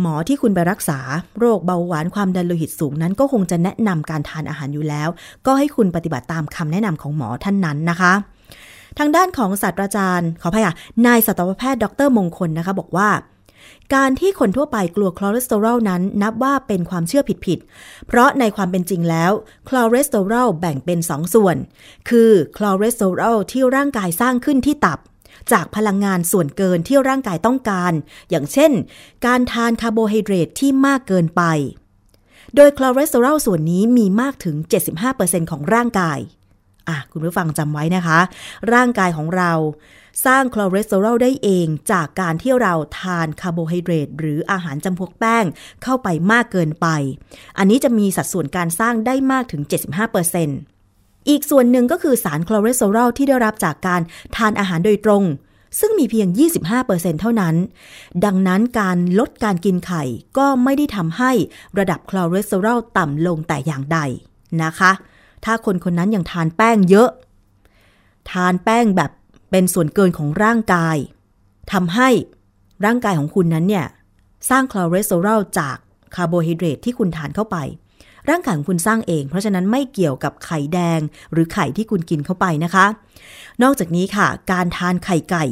[0.00, 0.98] หมอที่คุณไปรักษา
[1.38, 5.08] โรคเบาหวานความดันโลหิตสูงนั้น ก็คงจะแนะนำการทานอาหารอยู่แล้ว
[5.46, 8.12] ก็ให้คุณปฏิบัติตามคำแนะนำของหมอท่านนั้นนะคะ
[8.98, 10.74] ทางด้านของศาสตราจารย์ ขออภัยค่ะ
[11.06, 13.08] นายสัตวแพทย์ดรมงคลนะคะ บอกว่า
[13.94, 19.32] การที่คนทั่วไปกลัวคอเลสเตอรอลนั้น นับว่าเป็นความเชื่อผิดๆเพราะในความเป็นจริงแล้ว
[19.68, 21.56] คอเลสเตอรอลแบ่งเป็น2ส่วน
[22.08, 24.98] คือคอเลสเตอรอลที่ร่างกายสร้างขึ้นที่ตับ
[25.52, 27.92] จากพลังงานส่วนเกินที่ร่างกายต้องการ
[28.30, 28.72] อย่างเช่น
[29.26, 31.42] การทานคาร์โบไฮเดรตที่มากเกินไป
[32.56, 34.56] โดยคอเลสเตอรอลส่วนนี้มีมากถึง
[35.04, 36.18] 75%ของร่างกาย
[36.88, 38.18] อะคุณผู้ฟังจำไว้นะคะ
[38.72, 39.52] ร่างกายของเรา
[40.26, 45.44] สร้างคอเลสเตอรอลได้เองจากการที่เราทานคาร์โบไฮเดรตหรืออาหารจำพวกแป้ง
[45.82, 46.86] เข้าไปมากเกินไป
[47.58, 49.62] อันนี้จะมีสัดส่วนการสร้างได้มากถึง
[50.22, 50.77] 75%
[51.28, 54.00] อีกส่วนหนึ่งก็คือสารคอเลสเตอรอลที่ได้รับจากการ
[54.36, 55.24] ทานอาหารโดยตรง
[55.80, 56.28] ซึ่งมีเพียง
[56.74, 57.54] 25%เท่านั้น
[58.24, 60.02] ดังนั้นการลดการกินไข่
[60.38, 61.32] ก็ไม่ได้ทำให้
[61.78, 63.98] ระดับคอเลสเตอรอลต่ำลงแต่อย่างใด
[64.62, 64.92] นะคะ
[65.44, 67.08] ถ้าคนคนนั้นยังทานแป้งเยอะ
[68.30, 69.10] ทานแป้งแบบ
[69.50, 70.96] เป็นส่วนเกินของร่างกาย
[71.72, 72.08] ทำให้
[72.84, 73.86] ร่างกายของคุณนั้นเนี่ย
[74.50, 75.76] สร้างคอเลสเตอรอลจาก
[76.14, 77.56] คาร์โบไฮเดรตที่คุณทานเข้าไป
[78.30, 81.00] ร่างกายของคุณสร้างเอง เพราะฉะนั้นไม่เกี่ยวกับไข่แดง
[81.32, 82.86] หรือไข่ที่คุณกินเข้าไปนะคะ
[83.62, 85.44] นอกจากนี้ค่ะ การทานไข่ไก่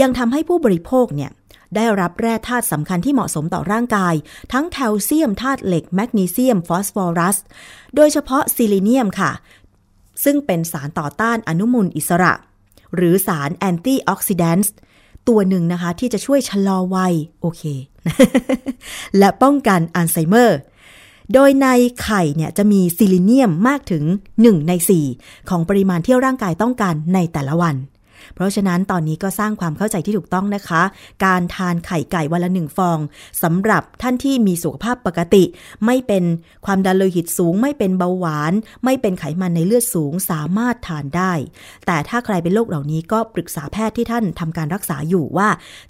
[0.00, 1.30] ยังทำให้ผู้บริโภคเนี่ย
[1.76, 4.14] ได้รับแร่ธาตุสำคัญที่เหมาะสมต่อร่างกาย
[4.52, 7.36] ทั้งแคลเซียมธาตุเหล็กแมกนีเซียม ฟอสฟอรัส
[7.96, 9.30] โดยเฉพาะซีลีเนียมค่ะ
[10.24, 12.32] ซึ่งเป็นสารต่อต้านอนุมูลอิสระ
[12.96, 14.72] หรือสาร antioxidant
[15.28, 17.62] ตัวหนึ่งนะคะที่จะช่วยชะลอวัย โอเค
[19.18, 20.58] และป้องกันอัลไซเมอร์
[21.34, 21.68] โดยใน
[22.02, 24.04] ไข่เนี่ยจะมีซีลีเนียมมากถึง
[24.36, 24.72] 1 ใน
[25.10, 27.76] 4 ของปริมาณที่ร่างกายต้องการในแต่ละวัน
[28.34, 30.82] เพราะฉะนั้นตอนนี้ก็สร้างความเข้าใจที่ถูกต้องนะคะ
[31.24, 32.98] การทานไข่ไก่วันละหนึ่งฟอง
[33.42, 35.44] สำหรับท่านที่มีสุขภาพปกติ
[35.86, 36.24] ไม่เป็น
[36.66, 38.52] ความดันโลหิตสูง ไม่เป็นเบาหวาน
[38.84, 41.32] ไม่เป็นไขมันในเลือดสูงสามารถทานได้
[41.86, 45.48] แต่ถ้าใครเป็นโรคเหล่านี้ก็ปรึกษาแพทย์ที่ท่านทำการรักษาอยู่ว่า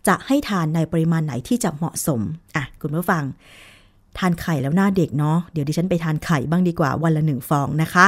[0.08, 2.20] จะให้ทานในปริมาณไหนที่จะเหมาะสม
[2.56, 3.24] อะคุณผู้ฟัง
[4.18, 8.06] ทานไข่แล้วหน้าเด็กเนาะเดี๋ยวดิฉันไปทานไข่บ้างดีกว่าวันละหนึ่งฟองนะคะ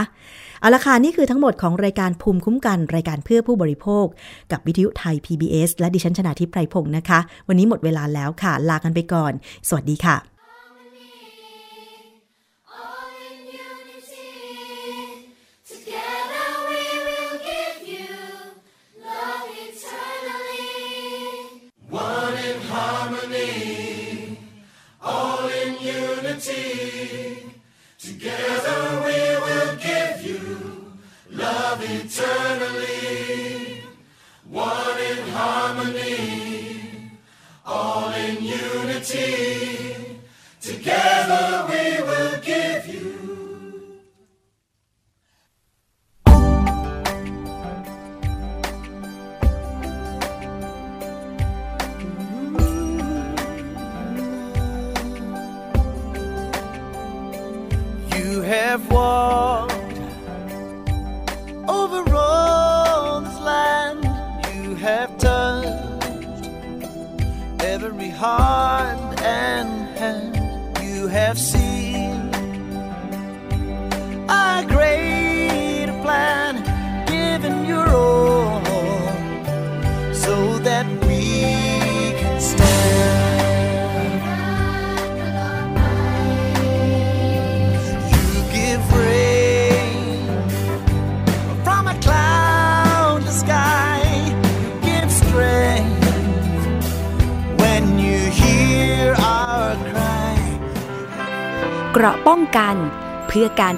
[0.61, 4.05] เอาละค่ะนี่คือทั้งหมดของรายการภูมิคุ้มกันรายการเพื่อผู้บริโภค
[4.53, 9.33] กับวิทยุไทย PBS และดิฉันชนาทิพไพรพงศ์นะคะ วันนี้หมดเวลาแล้วค่ะ ลากันไปก่อน
[9.69, 10.34] สวัสดีค่ะ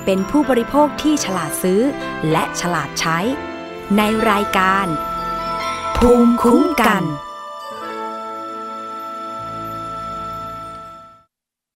[0.07, 1.81] เป็นผู้บริโภคที่ฉลาดซื้อ
[2.31, 3.19] และฉลาดใช้
[3.97, 4.87] ในรายการ
[5.97, 7.03] ภูมิคุ้มกัน